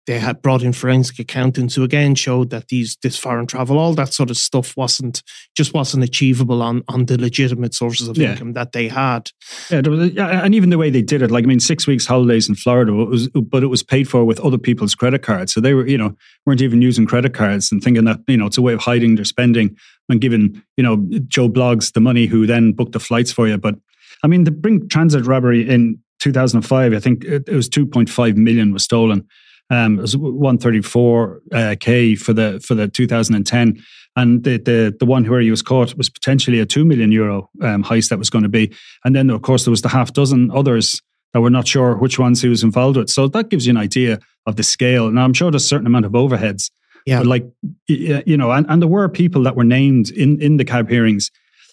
they 0.07 0.19
had 0.19 0.43
brought 0.43 0.63
in 0.63 0.73
forensic 0.73 1.19
accountants 1.19 1.75
who 1.75 1.85
again 1.85 2.15
showed 2.15 2.51
that 2.51 2.69
these 2.69 2.97
this 3.03 3.17
foreign 3.17 3.47
travel, 3.47 3.79
all 3.79 3.95
that 3.95 4.13
sort 4.13 4.31
of 4.31 4.37
stuff 4.37 4.77
wasn't 4.77 5.23
just 5.57 5.75
wasn't 5.75 6.03
achievable 6.03 6.63
on 6.63 6.83
on 6.89 7.07
the 7.07 7.21
legitimate 7.21 7.75
sources 7.75 8.09
of 8.09 8.17
yeah. 8.17 8.33
income 8.33 8.55
that 8.55 8.73
they 8.73 8.89
had. 8.89 9.31
Yeah, 9.71 9.81
was, 9.81 10.11
and 10.17 10.55
even 10.55 10.71
the 10.71 10.79
way 10.79 10.91
they 10.91 11.03
did 11.03 11.23
it, 11.23 11.31
like 11.31 11.45
I 11.45 11.47
mean, 11.47 11.61
six 11.61 11.87
weeks 11.87 12.07
holidays 12.07 12.49
in 12.49 12.55
Florida, 12.57 12.93
it 12.93 13.09
was, 13.09 13.29
but 13.29 13.63
it 13.63 13.69
was 13.69 13.83
paid 13.83 14.09
for 14.09 14.25
with 14.25 14.41
other 14.41 14.59
people's 14.59 14.95
credit 14.95 15.23
cards. 15.23 15.53
So 15.53 15.61
they 15.61 15.75
were, 15.75 15.87
you 15.87 15.99
know, 15.99 16.17
weren't 16.47 16.63
even 16.63 16.83
using 16.83 17.07
credit 17.07 17.35
cards 17.35 17.71
and 17.71 17.83
thinking 17.83 18.05
that 18.05 18.21
you 18.27 18.37
know 18.37 18.47
it's 18.47 18.59
a 18.59 18.63
way 18.63 18.73
of 18.73 18.81
hiding 18.81 19.15
their 19.15 19.25
spending 19.25 19.77
and 20.09 20.21
giving 20.21 20.61
you 20.77 20.83
know 20.83 20.97
Joe 21.29 21.49
Bloggs 21.49 21.93
the 21.93 22.01
money 22.01 22.27
who 22.27 22.47
then 22.47 22.73
booked 22.73 22.93
the 22.93 23.01
flights 23.01 23.31
for 23.31 23.47
you. 23.47 23.57
But 23.57 23.77
I 24.25 24.27
mean, 24.27 24.45
the 24.45 24.51
Bring 24.51 24.89
Transit 24.89 25.27
robbery 25.27 25.69
in 25.69 26.01
2005, 26.21 26.93
I 26.93 26.99
think 27.01 27.25
it, 27.25 27.45
it 27.49 27.55
was 27.55 27.69
2.5 27.69 28.37
million 28.37 28.73
was 28.73 28.85
stolen. 28.85 29.27
Um, 29.73 29.99
it 29.99 30.03
was 30.03 30.15
134k 30.15 32.13
uh, 32.13 32.21
for 32.23 32.35
the 32.35 32.61
for 32.61 32.75
the 32.75 32.89
2010, 32.89 33.83
and 34.17 34.45
the 34.45 34.59
the 34.59 34.95
the 35.01 35.07
one 35.07 35.25
where 35.25 35.41
he 35.41 35.51
was 35.51 35.63
caught 35.63 35.97
was 35.97 36.11
potentially 36.11 36.61
a 36.61 36.67
two 36.67 36.85
million 36.85 37.11
euro 37.11 37.49
um, 37.63 37.83
heist 37.83 38.11
that 38.11 38.19
was 38.19 38.29
going 38.29 38.43
to 38.43 38.51
be, 38.51 38.71
and 39.03 39.17
then 39.17 39.31
of 39.31 39.41
course 39.41 39.65
there 39.65 39.71
was 39.71 39.81
the 39.81 39.89
half 39.89 40.13
dozen 40.13 40.51
others 40.51 41.01
that 41.33 41.41
we're 41.41 41.49
not 41.49 41.67
sure 41.67 41.97
which 41.97 42.19
ones 42.19 42.43
he 42.43 42.49
was 42.49 42.63
involved 42.63 42.99
with. 42.99 43.09
So 43.09 43.27
that 43.29 43.49
gives 43.49 43.67
you 43.67 43.71
an 43.71 43.79
idea 43.79 44.19
of 44.45 44.57
the 44.57 44.63
scale. 44.63 45.11
Now 45.11 45.25
I'm 45.25 45.33
sure 45.33 45.51
there's 45.51 45.65
a 45.65 45.69
certain 45.69 45.87
amount 45.87 46.05
of 46.05 46.13
overheads. 46.13 46.71
Yeah. 47.07 47.21
But 47.21 47.27
like 47.29 47.47
you 47.89 48.37
know, 48.37 48.51
and, 48.51 48.67
and 48.69 48.83
there 48.83 48.89
were 48.91 49.09
people 49.09 49.43
that 49.45 49.57
were 49.57 49.65
named 49.65 50.11
in 50.11 50.39
in 50.43 50.59
the 50.59 50.67
CAB 50.67 50.91
hearings 50.91 51.31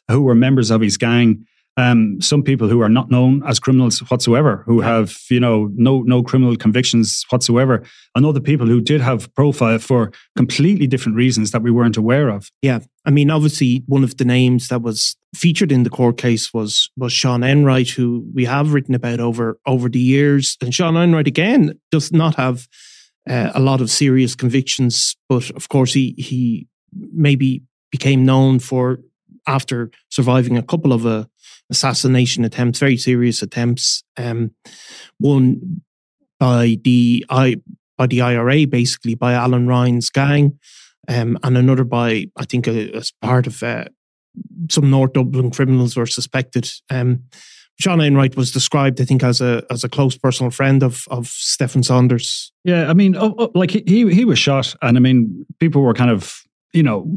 who 0.07 0.21
were 0.21 0.35
members 0.35 0.71
of 0.71 0.79
his 0.79 0.95
gang 0.95 1.45
um, 1.77 2.19
some 2.21 2.43
people 2.43 2.67
who 2.67 2.82
are 2.82 2.89
not 2.89 3.10
known 3.10 3.41
as 3.45 3.60
criminals 3.60 3.99
whatsoever, 4.10 4.63
who 4.65 4.82
have 4.82 5.17
you 5.29 5.39
know 5.39 5.69
no 5.75 6.01
no 6.01 6.21
criminal 6.23 6.55
convictions 6.55 7.25
whatsoever, 7.29 7.84
and 8.15 8.25
other 8.25 8.39
people 8.39 8.67
who 8.67 8.82
did 8.82 9.01
have 9.01 9.34
profile 9.36 9.79
for 9.79 10.12
completely 10.36 10.88
different 10.88 11.15
reasons 11.17 11.51
that 11.51 11.62
we 11.62 11.71
weren't 11.71 11.97
aware 11.97 12.29
of. 12.29 12.49
Yeah, 12.62 12.79
I 13.05 13.12
mean, 13.12 13.32
obviously, 13.32 13.84
one 13.88 14.03
of 14.03 14.17
the 14.17 14.25
names 14.25 14.67
that 14.67 14.82
was 14.82 15.15
featured 15.36 15.71
in 15.71 15.84
the 15.84 15.89
court 15.89 16.17
case 16.17 16.53
was 16.53 16.89
was 16.97 17.13
Sean 17.13 17.43
Enright, 17.43 17.89
who 17.89 18.25
we 18.34 18.45
have 18.45 18.73
written 18.73 18.95
about 18.95 19.19
over 19.19 19.60
over 19.65 19.89
the 19.89 19.99
years, 19.99 20.58
and 20.62 20.73
Sean 20.73 20.97
Enright 20.97 21.27
again 21.27 21.79
does 21.91 22.12
not 22.12 22.36
have 22.36 22.67
uh, 23.29 23.51
a 23.53 23.60
lot 23.60 23.82
of 23.82 23.89
serious 23.89 24.36
convictions, 24.36 25.15
but 25.29 25.49
of 25.51 25.69
course, 25.69 25.93
he 25.93 26.13
he 26.17 26.67
maybe 27.13 27.63
became 27.91 28.25
known 28.25 28.60
for 28.60 28.99
after 29.47 29.89
surviving 30.10 30.58
a 30.58 30.63
couple 30.63 30.93
of 30.93 31.05
uh, 31.05 31.25
assassination 31.69 32.45
attempts, 32.45 32.79
very 32.79 32.97
serious 32.97 33.41
attempts. 33.41 34.03
Um, 34.17 34.51
one 35.17 35.82
by 36.39 36.77
the 36.84 37.25
I 37.29 37.58
by 37.97 38.08
the 38.08 38.21
IRA, 38.21 38.65
basically 38.65 39.15
by 39.15 39.34
Alan 39.34 39.67
Ryan's 39.67 40.10
gang, 40.10 40.58
um, 41.08 41.38
and 41.43 41.58
another 41.58 41.84
by 41.84 42.27
I 42.38 42.45
think 42.45 42.67
as 42.67 43.12
part 43.21 43.47
of 43.47 43.62
uh, 43.62 43.86
some 44.69 44.89
North 44.89 45.13
Dublin 45.13 45.51
criminals 45.51 45.95
were 45.95 46.05
suspected. 46.05 46.69
Um, 46.89 47.23
Sean 47.79 48.01
Enright 48.01 48.36
was 48.36 48.51
described, 48.51 48.99
I 48.99 49.05
think, 49.05 49.23
as 49.23 49.39
a 49.39 49.63
as 49.69 49.84
a 49.84 49.89
close 49.89 50.17
personal 50.17 50.51
friend 50.51 50.84
of 50.84 51.05
of 51.10 51.27
Stephen 51.27 51.84
Saunders. 51.84 52.51
Yeah, 52.63 52.89
I 52.89 52.93
mean, 52.93 53.15
oh, 53.15 53.36
oh, 53.38 53.51
like 53.55 53.71
he 53.71 54.13
he 54.13 54.25
was 54.25 54.39
shot, 54.39 54.75
and 54.82 54.97
I 54.97 54.99
mean, 54.99 55.45
people 55.60 55.82
were 55.82 55.93
kind 55.93 56.12
of 56.12 56.43
you 56.73 56.84
know, 56.84 57.08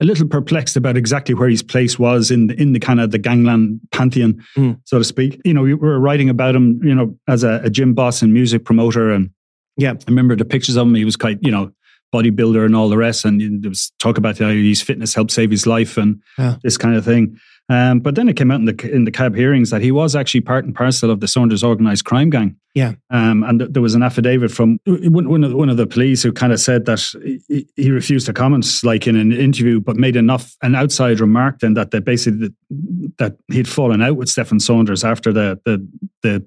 a 0.00 0.04
little 0.04 0.26
perplexed 0.26 0.76
about 0.76 0.96
exactly 0.96 1.34
where 1.34 1.48
his 1.48 1.62
place 1.62 1.98
was 1.98 2.30
in 2.30 2.46
the, 2.46 2.60
in 2.60 2.72
the 2.72 2.80
kind 2.80 3.00
of 3.00 3.10
the 3.10 3.18
gangland 3.18 3.80
pantheon, 3.92 4.42
mm. 4.56 4.80
so 4.84 4.98
to 4.98 5.04
speak. 5.04 5.40
You 5.44 5.54
know, 5.54 5.62
we 5.62 5.74
were 5.74 5.98
writing 5.98 6.30
about 6.30 6.54
him, 6.54 6.80
you 6.82 6.94
know, 6.94 7.16
as 7.28 7.44
a, 7.44 7.60
a 7.64 7.70
gym 7.70 7.94
boss 7.94 8.22
and 8.22 8.32
music 8.32 8.64
promoter, 8.64 9.10
and 9.10 9.30
yeah, 9.76 9.92
I 9.92 10.04
remember 10.08 10.36
the 10.36 10.44
pictures 10.44 10.76
of 10.76 10.86
him. 10.86 10.94
He 10.94 11.04
was 11.04 11.16
quite, 11.16 11.38
you 11.42 11.50
know, 11.50 11.72
bodybuilder 12.14 12.64
and 12.64 12.74
all 12.74 12.88
the 12.88 12.96
rest, 12.96 13.24
and 13.24 13.62
there 13.62 13.68
was 13.68 13.92
talk 13.98 14.18
about 14.18 14.38
how 14.38 14.48
his 14.48 14.82
fitness 14.82 15.14
helped 15.14 15.32
save 15.32 15.50
his 15.50 15.66
life 15.66 15.96
and 15.96 16.20
yeah. 16.38 16.56
this 16.62 16.76
kind 16.76 16.96
of 16.96 17.04
thing. 17.04 17.38
Um, 17.68 18.00
but 18.00 18.16
then 18.16 18.28
it 18.28 18.36
came 18.36 18.50
out 18.50 18.60
in 18.60 18.64
the 18.64 18.90
in 18.92 19.04
the 19.04 19.12
CAB 19.12 19.36
hearings 19.36 19.70
that 19.70 19.80
he 19.80 19.92
was 19.92 20.16
actually 20.16 20.40
part 20.40 20.64
and 20.64 20.74
parcel 20.74 21.10
of 21.10 21.20
the 21.20 21.28
Saunders 21.28 21.62
organised 21.62 22.04
crime 22.04 22.30
gang. 22.30 22.56
Yeah, 22.74 22.94
um, 23.10 23.42
and 23.42 23.58
th- 23.58 23.72
there 23.72 23.82
was 23.82 23.96
an 23.96 24.02
affidavit 24.04 24.52
from 24.52 24.78
one, 24.86 25.28
one, 25.28 25.42
of 25.42 25.50
the, 25.50 25.56
one 25.56 25.68
of 25.68 25.76
the 25.76 25.88
police 25.88 26.22
who 26.22 26.32
kind 26.32 26.52
of 26.52 26.60
said 26.60 26.84
that 26.86 27.00
he, 27.48 27.66
he, 27.74 27.90
refused 27.90 28.26
to 28.26 28.32
comment, 28.32 28.64
like 28.84 29.08
in 29.08 29.16
an 29.16 29.32
interview, 29.32 29.80
but 29.80 29.96
made 29.96 30.14
enough 30.14 30.56
an 30.62 30.76
outside 30.76 31.18
remark 31.18 31.58
then 31.58 31.74
that 31.74 31.90
they 31.90 31.98
basically 31.98 32.48
that, 32.48 33.16
that 33.18 33.36
he'd 33.52 33.68
fallen 33.68 34.00
out 34.00 34.16
with 34.16 34.28
Stephen 34.28 34.60
Saunders 34.60 35.02
after 35.02 35.32
the 35.32 35.60
the 35.64 35.84
the 36.22 36.46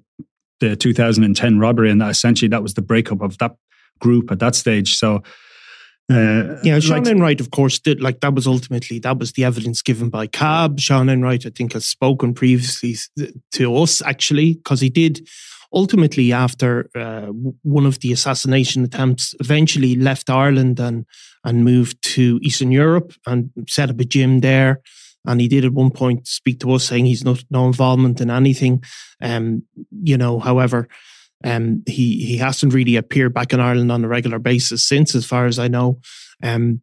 the 0.62 0.75
2010 0.77 1.59
robbery, 1.59 1.91
and 1.91 1.99
that 1.99 2.09
essentially 2.09 2.47
that 2.49 2.63
was 2.63 2.75
the 2.75 2.81
breakup 2.81 3.21
of 3.21 3.38
that 3.39 3.57
group 3.99 4.31
at 4.31 4.39
that 4.39 4.55
stage. 4.55 4.95
So 4.95 5.23
uh, 6.12 6.59
yeah, 6.63 6.79
Sean 6.79 7.03
like, 7.03 7.07
Enright, 7.07 7.39
of 7.39 7.51
course, 7.51 7.79
did 7.79 8.01
like 8.01 8.19
that 8.19 8.33
was 8.33 8.45
ultimately 8.45 8.99
that 8.99 9.17
was 9.17 9.33
the 9.33 9.45
evidence 9.45 9.81
given 9.81 10.09
by 10.09 10.27
CAB. 10.27 10.79
Sean 10.79 11.07
Enright, 11.07 11.45
I 11.45 11.49
think, 11.49 11.73
has 11.73 11.86
spoken 11.86 12.33
previously 12.33 12.95
to 13.53 13.77
us 13.77 14.01
actually 14.01 14.55
because 14.55 14.81
he 14.81 14.89
did 14.89 15.27
ultimately 15.73 16.31
after 16.31 16.89
uh, 16.95 17.27
one 17.63 17.86
of 17.86 17.99
the 17.99 18.13
assassination 18.13 18.83
attempts, 18.83 19.33
eventually 19.39 19.95
left 19.95 20.29
Ireland 20.29 20.79
and 20.79 21.05
and 21.43 21.65
moved 21.65 22.01
to 22.13 22.39
Eastern 22.41 22.71
Europe 22.71 23.13
and 23.25 23.49
set 23.67 23.89
up 23.89 23.99
a 23.99 24.05
gym 24.05 24.39
there. 24.39 24.81
And 25.25 25.41
he 25.41 25.47
did 25.47 25.65
at 25.65 25.73
one 25.73 25.91
point 25.91 26.27
speak 26.27 26.59
to 26.59 26.71
us 26.73 26.86
saying 26.86 27.05
he's 27.05 27.23
not 27.23 27.43
no 27.49 27.65
involvement 27.65 28.21
in 28.21 28.29
anything. 28.29 28.83
Um, 29.21 29.63
you 30.03 30.17
know, 30.17 30.39
however, 30.39 30.88
um, 31.43 31.83
he 31.86 32.25
he 32.25 32.38
hasn't 32.38 32.73
really 32.73 32.95
appeared 32.95 33.33
back 33.33 33.53
in 33.53 33.59
Ireland 33.59 33.91
on 33.91 34.03
a 34.03 34.07
regular 34.07 34.39
basis 34.39 34.86
since, 34.86 35.15
as 35.15 35.25
far 35.25 35.45
as 35.45 35.59
I 35.59 35.67
know. 35.67 35.99
Um, 36.41 36.81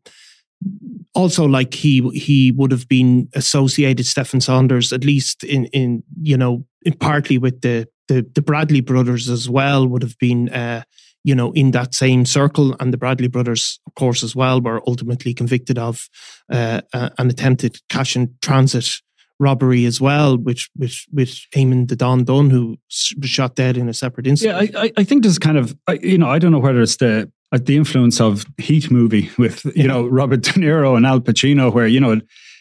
also, 1.15 1.47
like 1.47 1.75
he 1.75 2.07
he 2.11 2.53
would 2.53 2.73
have 2.73 2.89
been 2.89 3.29
associated 3.35 4.05
Stephen 4.05 4.41
Saunders 4.41 4.93
at 4.93 5.05
least 5.05 5.45
in 5.45 5.67
in 5.67 6.03
you 6.21 6.37
know 6.37 6.67
in 6.83 6.95
partly 6.95 7.39
with 7.39 7.61
the 7.63 7.89
the, 8.11 8.27
the 8.35 8.43
Bradley 8.43 8.81
brothers 8.81 9.29
as 9.31 9.49
well 9.49 9.87
would 9.87 10.03
have 10.03 10.19
been 10.19 10.49
uh, 10.49 10.83
you 11.23 11.35
know 11.35 11.53
in 11.53 11.71
that 11.71 11.95
same 11.95 12.27
circle, 12.27 12.75
and 12.81 12.93
the 12.93 12.99
Bradley 12.99 13.29
brothers, 13.29 13.79
of 13.87 13.95
course, 13.95 14.25
as 14.25 14.35
well 14.35 14.61
were 14.61 14.83
ultimately 14.87 15.33
convicted 15.33 15.79
of 15.79 16.09
uh, 16.51 16.81
an 16.93 17.31
attempted 17.31 17.79
cash 17.89 18.17
in 18.17 18.35
transit 18.43 19.01
robbery 19.39 19.85
as 19.85 20.01
well, 20.01 20.37
which 20.37 20.69
which 20.75 21.07
with 21.13 21.31
Eamon 21.55 21.89
the 21.89 21.95
Don 21.95 22.25
Dunne, 22.25 22.51
who 22.51 22.79
was 22.89 23.31
shot 23.31 23.55
dead 23.55 23.77
in 23.77 23.89
a 23.89 23.95
separate 23.95 24.27
incident. 24.27 24.73
Yeah, 24.73 24.81
I, 24.81 24.93
I 24.97 25.05
think 25.05 25.23
there's 25.23 25.39
kind 25.39 25.57
of 25.57 25.77
you 26.03 26.19
know 26.19 26.29
I 26.29 26.41
don't 26.41 26.53
know 26.53 26.59
whether 26.59 26.83
it's 26.83 26.97
the 26.97 27.31
uh, 27.53 27.59
the 27.63 27.77
influence 27.77 28.21
of 28.21 28.45
Heat 28.59 28.91
movie 28.91 29.31
with 29.39 29.65
you 29.65 29.73
yeah. 29.77 29.87
know 29.87 30.07
Robert 30.07 30.43
De 30.43 30.53
Niro 30.53 30.97
and 30.97 31.07
Al 31.07 31.21
Pacino, 31.21 31.73
where 31.73 31.87
you 31.87 32.01
know 32.01 32.21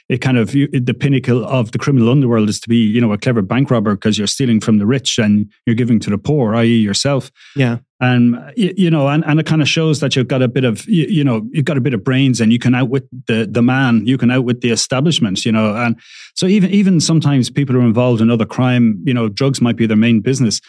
it 0.10 0.22
kind 0.22 0.39
of 0.39 0.52
the 0.52 0.98
pinnacle 1.00 1.45
of 1.45 1.72
the 1.72 1.78
criminal 1.78 2.10
underworld 2.10 2.50
is 2.50 2.60
to 2.60 2.67
be 2.67 2.78
you 2.78 3.00
know 3.00 3.13
a 3.13 3.17
clever 3.17 3.43
bank 3.43 3.69
robber 3.69 3.95
because 3.95 4.17
you're 4.17 4.28
stealing 4.28 4.60
from 4.60 4.80
the 4.80 4.86
rich 4.86 5.19
and 5.19 5.50
you're 5.65 5.76
giving 5.76 6.00
to 6.00 6.10
the 6.10 6.17
poor, 6.17 6.56
i.e., 6.56 6.80
yourself. 6.80 7.32
Yeah, 7.56 7.78
and 8.02 8.36
you, 8.56 8.74
you 8.76 8.89
know, 8.89 9.08
and, 9.08 9.24
and 9.26 9.39
it 9.39 9.45
kind 9.45 9.62
of 9.62 9.69
shows 9.69 10.00
that 10.00 10.15
you've 10.15 10.28
got 10.28 10.41
a 10.41 10.48
bit 10.48 10.63
of 10.63 10.88
you, 10.88 11.06
you, 11.06 11.24
know 11.24 11.48
you've 11.52 11.65
got 11.65 11.78
a 11.78 11.82
bit 11.82 11.93
of 11.93 12.04
brains 12.04 12.41
and 12.41 12.52
you 12.52 12.58
can 12.58 12.74
outwit 12.74 13.08
the 13.28 13.48
the 13.50 13.62
man, 13.62 14.06
you 14.08 14.17
can 14.17 14.32
outwit 14.32 14.62
the 14.62 14.72
establishment, 14.72 15.45
you 15.45 15.52
know, 15.52 15.76
and 15.76 16.00
so 16.34 16.48
even 16.48 16.72
even 16.72 17.00
sometimes 17.00 17.52
people 17.52 17.78
are 17.78 17.82
involved 17.82 18.19
in 18.19 18.32
other 18.32 18.45
crime, 18.45 19.02
you 19.06 19.13
know, 19.13 19.30
drugs 19.30 19.62
might 19.62 19.76
be 19.76 19.86
their 19.86 19.95
main 19.95 20.22
business. 20.22 20.60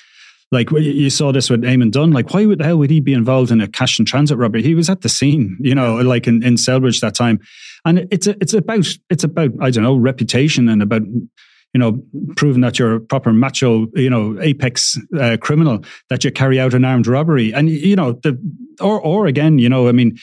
Like 0.53 0.71
you 0.73 1.11
saw 1.11 1.31
this 1.31 1.49
with 1.49 1.63
Eamon 1.63 1.93
Dunne. 1.93 2.11
Like, 2.11 2.35
why 2.35 2.45
would 2.45 2.59
the 2.59 2.65
hell 2.65 2.79
would 2.79 2.91
he 2.91 2.99
be 2.99 3.13
involved 3.13 3.53
in 3.53 3.61
a 3.61 3.69
cash 3.69 3.99
and 3.99 4.09
transit 4.09 4.37
robbery? 4.37 4.63
He 4.63 4.75
was 4.75 4.91
at 4.91 5.03
the 5.03 5.09
scene, 5.09 5.57
you 5.61 5.75
know, 5.77 5.97
like 5.97 6.27
in, 6.27 6.43
in 6.43 6.57
Celbridge 6.57 7.01
that 7.01 7.15
time. 7.15 7.39
And 7.85 8.09
it's 8.11 8.27
it's 8.27 8.53
about 8.53 8.87
it's 9.09 9.25
about 9.25 9.51
I 9.61 9.71
don't 9.71 9.85
know 9.85 9.97
reputation 9.97 10.69
and 10.69 10.83
about 10.83 11.03
you 11.73 11.79
know 11.79 12.03
proving 12.37 12.63
that 12.63 12.79
you're 12.79 12.97
a 12.97 13.01
proper 13.01 13.33
macho 13.33 13.87
you 13.95 14.11
know 14.11 14.39
apex 14.41 14.99
uh, 15.19 15.37
criminal 15.41 15.85
that 16.09 16.25
you 16.25 16.33
carry 16.33 16.59
out 16.59 16.75
an 16.75 16.85
armed 16.85 17.07
robbery 17.07 17.53
and 17.53 17.71
you 17.71 17.95
know 17.97 18.13
the 18.13 18.37
or 18.81 19.01
or 19.01 19.27
again 19.27 19.59
you 19.59 19.69
know 19.69 19.89
I 19.89 19.93
mean 19.93 20.19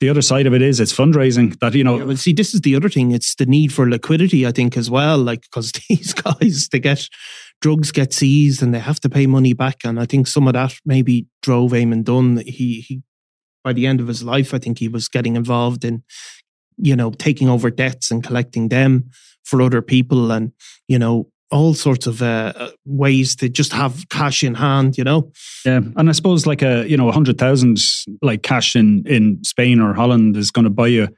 the 0.00 0.08
other 0.08 0.22
side 0.22 0.46
of 0.46 0.54
it 0.54 0.62
is 0.62 0.80
it's 0.80 0.92
fundraising 0.94 1.58
that 1.60 1.74
you 1.74 1.84
know 1.84 1.98
yeah, 1.98 2.04
well 2.04 2.16
see 2.16 2.32
this 2.32 2.54
is 2.54 2.60
the 2.60 2.76
other 2.76 2.88
thing. 2.88 3.12
It's 3.12 3.34
the 3.34 3.46
need 3.46 3.72
for 3.72 3.88
liquidity 3.88 4.46
i 4.46 4.52
think 4.52 4.76
as 4.76 4.90
well 4.90 5.18
like 5.18 5.42
because 5.42 5.72
these 5.88 6.14
guys 6.14 6.68
they 6.70 6.80
get 6.80 7.08
drugs 7.60 7.90
get 7.90 8.12
seized 8.12 8.62
and 8.62 8.74
they 8.74 8.78
have 8.78 9.00
to 9.00 9.08
pay 9.08 9.26
money 9.26 9.52
back 9.52 9.78
and 9.84 9.98
i 9.98 10.06
think 10.06 10.26
some 10.26 10.46
of 10.46 10.54
that 10.54 10.74
maybe 10.84 11.26
drove 11.42 11.72
Eamon 11.72 12.04
Dunne 12.04 12.38
he 12.46 12.80
he 12.80 13.02
by 13.64 13.72
the 13.72 13.86
end 13.86 14.00
of 14.00 14.06
his 14.06 14.22
life 14.22 14.54
i 14.54 14.58
think 14.58 14.78
he 14.78 14.88
was 14.88 15.08
getting 15.08 15.36
involved 15.36 15.84
in 15.84 16.02
you 16.78 16.94
know, 16.96 17.10
taking 17.10 17.48
over 17.48 17.70
debts 17.70 18.10
and 18.10 18.24
collecting 18.24 18.68
them 18.68 19.10
for 19.44 19.60
other 19.60 19.82
people 19.82 20.30
and, 20.30 20.52
you 20.86 20.98
know, 20.98 21.28
all 21.50 21.74
sorts 21.74 22.06
of 22.06 22.20
uh, 22.20 22.52
uh, 22.54 22.70
ways 22.84 23.34
to 23.36 23.48
just 23.48 23.72
have 23.72 24.08
cash 24.10 24.44
in 24.44 24.54
hand, 24.54 24.98
you 24.98 25.04
know. 25.04 25.30
Yeah, 25.64 25.80
and 25.96 26.08
I 26.08 26.12
suppose 26.12 26.46
like 26.46 26.62
a 26.62 26.88
you 26.88 26.96
know 26.96 27.08
a 27.08 27.12
hundred 27.12 27.38
thousand 27.38 27.78
like 28.22 28.42
cash 28.42 28.76
in 28.76 29.04
in 29.06 29.42
Spain 29.44 29.80
or 29.80 29.94
Holland 29.94 30.36
is 30.36 30.50
going 30.50 30.64
to 30.64 30.70
buy 30.70 30.88
you 30.88 31.08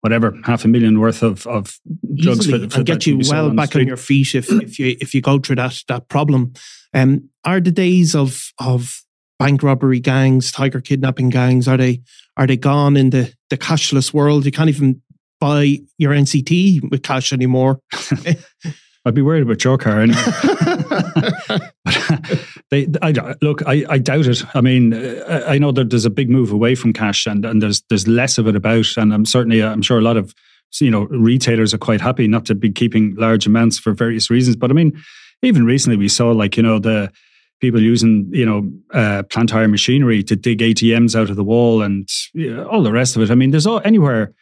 whatever 0.00 0.34
half 0.44 0.64
a 0.64 0.68
million 0.68 1.00
worth 1.00 1.22
of 1.22 1.46
of 1.46 1.78
drugs 2.14 2.46
for, 2.48 2.58
for 2.68 2.76
and 2.78 2.86
get 2.86 3.06
you 3.06 3.20
well 3.28 3.50
back 3.50 3.74
on 3.76 3.86
your 3.86 3.96
feet 3.96 4.34
if 4.34 4.50
if 4.50 4.78
you 4.78 4.96
if 5.00 5.14
you 5.14 5.20
go 5.20 5.38
through 5.38 5.56
that 5.56 5.82
that 5.88 6.08
problem. 6.08 6.52
Um, 6.94 7.28
are 7.44 7.60
the 7.60 7.72
days 7.72 8.14
of 8.14 8.52
of 8.58 9.02
bank 9.38 9.62
robbery 9.62 10.00
gangs, 10.00 10.52
tiger 10.52 10.80
kidnapping 10.80 11.30
gangs, 11.30 11.66
are 11.66 11.76
they 11.76 12.02
are 12.36 12.46
they 12.46 12.56
gone 12.56 12.96
in 12.96 13.10
the 13.10 13.32
the 13.48 13.58
cashless 13.58 14.12
world? 14.12 14.44
You 14.44 14.52
can't 14.52 14.70
even 14.70 15.02
buy 15.40 15.78
your 15.98 16.12
NCT 16.12 16.90
with 16.90 17.02
cash 17.02 17.32
anymore. 17.32 17.80
I'd 19.04 19.14
be 19.14 19.22
worried 19.22 19.42
about 19.42 19.64
your 19.64 19.78
car 19.78 20.00
anyway. 20.02 20.20
they, 22.70 22.86
I, 23.00 23.34
look, 23.40 23.62
I, 23.66 23.84
I 23.88 23.98
doubt 23.98 24.26
it. 24.26 24.42
I 24.54 24.60
mean, 24.60 24.94
I 25.26 25.58
know 25.58 25.72
that 25.72 25.90
there's 25.90 26.04
a 26.04 26.10
big 26.10 26.28
move 26.28 26.52
away 26.52 26.74
from 26.74 26.92
cash, 26.92 27.26
and, 27.26 27.44
and 27.44 27.62
there's 27.62 27.82
there's 27.88 28.06
less 28.06 28.38
of 28.38 28.46
it 28.46 28.56
about. 28.56 28.86
And 28.96 29.12
I'm 29.12 29.24
certainly, 29.24 29.62
I'm 29.62 29.82
sure 29.82 29.98
a 29.98 30.02
lot 30.02 30.16
of 30.16 30.34
you 30.80 30.90
know 30.90 31.04
retailers 31.04 31.72
are 31.74 31.78
quite 31.78 32.00
happy 32.00 32.28
not 32.28 32.44
to 32.46 32.54
be 32.54 32.70
keeping 32.70 33.14
large 33.16 33.46
amounts 33.46 33.78
for 33.78 33.92
various 33.92 34.30
reasons. 34.30 34.56
But 34.56 34.70
I 34.70 34.74
mean, 34.74 35.00
even 35.42 35.64
recently 35.64 35.96
we 35.96 36.08
saw 36.08 36.30
like 36.30 36.56
you 36.56 36.62
know 36.62 36.78
the 36.78 37.10
people 37.60 37.80
using 37.80 38.28
you 38.32 38.44
know 38.44 38.70
uh, 38.92 39.22
plant 39.24 39.50
hire 39.50 39.68
machinery 39.68 40.22
to 40.24 40.36
dig 40.36 40.58
ATMs 40.58 41.18
out 41.18 41.30
of 41.30 41.36
the 41.36 41.44
wall 41.44 41.82
and 41.82 42.08
you 42.34 42.54
know, 42.54 42.66
all 42.68 42.82
the 42.82 42.92
rest 42.92 43.16
of 43.16 43.22
it. 43.22 43.30
I 43.30 43.34
mean, 43.34 43.50
there's 43.50 43.66
all, 43.66 43.80
anywhere 43.84 44.34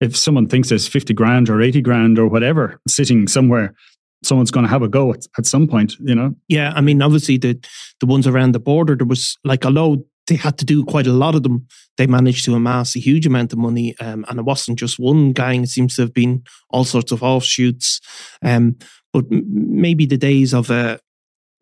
if 0.00 0.16
someone 0.16 0.46
thinks 0.46 0.70
there's 0.70 0.88
50 0.88 1.12
grand 1.12 1.50
or 1.50 1.60
80 1.60 1.82
grand 1.82 2.18
or 2.18 2.26
whatever 2.26 2.80
sitting 2.88 3.28
somewhere, 3.28 3.74
someone's 4.22 4.50
going 4.50 4.64
to 4.64 4.70
have 4.70 4.82
a 4.82 4.88
go 4.88 5.12
at, 5.12 5.26
at 5.38 5.46
some 5.46 5.66
point, 5.66 5.94
you 6.00 6.14
know? 6.14 6.34
Yeah. 6.48 6.72
I 6.74 6.80
mean, 6.80 7.02
obviously, 7.02 7.38
the, 7.38 7.58
the 8.00 8.06
ones 8.06 8.26
around 8.26 8.52
the 8.52 8.60
border, 8.60 8.96
there 8.96 9.06
was 9.06 9.36
like, 9.44 9.64
although 9.64 10.04
they 10.26 10.36
had 10.36 10.58
to 10.58 10.64
do 10.64 10.84
quite 10.84 11.06
a 11.06 11.12
lot 11.12 11.34
of 11.34 11.42
them, 11.42 11.66
they 11.96 12.06
managed 12.06 12.44
to 12.44 12.54
amass 12.54 12.94
a 12.94 13.00
huge 13.00 13.26
amount 13.26 13.52
of 13.52 13.58
money. 13.58 13.96
Um, 13.98 14.24
and 14.28 14.38
it 14.38 14.44
wasn't 14.44 14.78
just 14.78 14.98
one 14.98 15.32
gang, 15.32 15.62
it 15.62 15.68
seems 15.68 15.96
to 15.96 16.02
have 16.02 16.14
been 16.14 16.42
all 16.70 16.84
sorts 16.84 17.12
of 17.12 17.22
offshoots. 17.22 18.00
Um, 18.42 18.76
but 19.12 19.24
maybe 19.28 20.06
the 20.06 20.16
days 20.16 20.54
of 20.54 20.70
uh, 20.70 20.98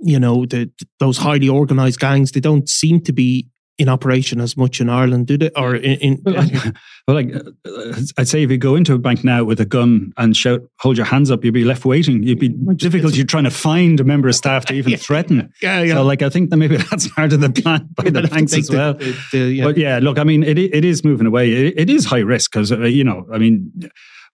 you 0.00 0.18
know 0.18 0.46
the 0.46 0.70
those 1.00 1.18
highly 1.18 1.48
organized 1.48 1.98
gangs 1.98 2.32
they 2.32 2.40
don't 2.40 2.68
seem 2.68 3.00
to 3.00 3.12
be 3.12 3.48
in 3.78 3.88
operation 3.88 4.40
as 4.40 4.56
much 4.56 4.80
in 4.80 4.88
Ireland, 4.88 5.28
do 5.28 5.38
they? 5.38 5.50
Or 5.56 5.76
in, 5.76 5.98
in 6.00 6.22
well, 6.24 6.34
like, 6.34 6.52
well, 7.06 7.14
like 7.14 7.34
uh, 7.34 8.02
I'd 8.18 8.28
say, 8.28 8.42
if 8.42 8.50
you 8.50 8.58
go 8.58 8.74
into 8.74 8.92
a 8.92 8.98
bank 8.98 9.22
now 9.22 9.44
with 9.44 9.60
a 9.60 9.64
gun 9.64 10.12
and 10.16 10.36
shout, 10.36 10.62
"Hold 10.80 10.96
your 10.96 11.06
hands 11.06 11.30
up," 11.30 11.44
you'd 11.44 11.54
be 11.54 11.64
left 11.64 11.84
waiting. 11.84 12.22
You'd 12.22 12.40
be 12.40 12.48
difficult. 12.48 13.14
You're 13.14 13.26
trying 13.26 13.44
to 13.44 13.50
find 13.50 14.00
a 14.00 14.04
member 14.04 14.28
of 14.28 14.34
staff 14.34 14.64
to 14.66 14.74
even 14.74 14.92
yeah. 14.92 14.98
threaten. 14.98 15.52
Yeah, 15.62 15.82
yeah. 15.82 15.94
So, 15.94 16.02
like, 16.02 16.22
I 16.22 16.28
think 16.28 16.50
that 16.50 16.56
maybe 16.56 16.76
that's 16.90 17.08
part 17.08 17.32
of 17.32 17.40
the 17.40 17.50
plan 17.50 17.88
by 17.94 18.10
the 18.10 18.22
banks 18.22 18.56
as 18.56 18.70
well. 18.70 18.94
The, 18.94 19.16
the, 19.32 19.38
yeah. 19.38 19.64
But 19.64 19.76
yeah, 19.76 20.00
look, 20.02 20.18
I 20.18 20.24
mean, 20.24 20.42
it 20.42 20.58
it 20.58 20.84
is 20.84 21.04
moving 21.04 21.26
away. 21.26 21.52
it, 21.52 21.74
it 21.78 21.90
is 21.90 22.04
high 22.04 22.18
risk 22.18 22.52
because 22.52 22.72
uh, 22.72 22.80
you 22.80 23.04
know, 23.04 23.26
I 23.32 23.38
mean 23.38 23.72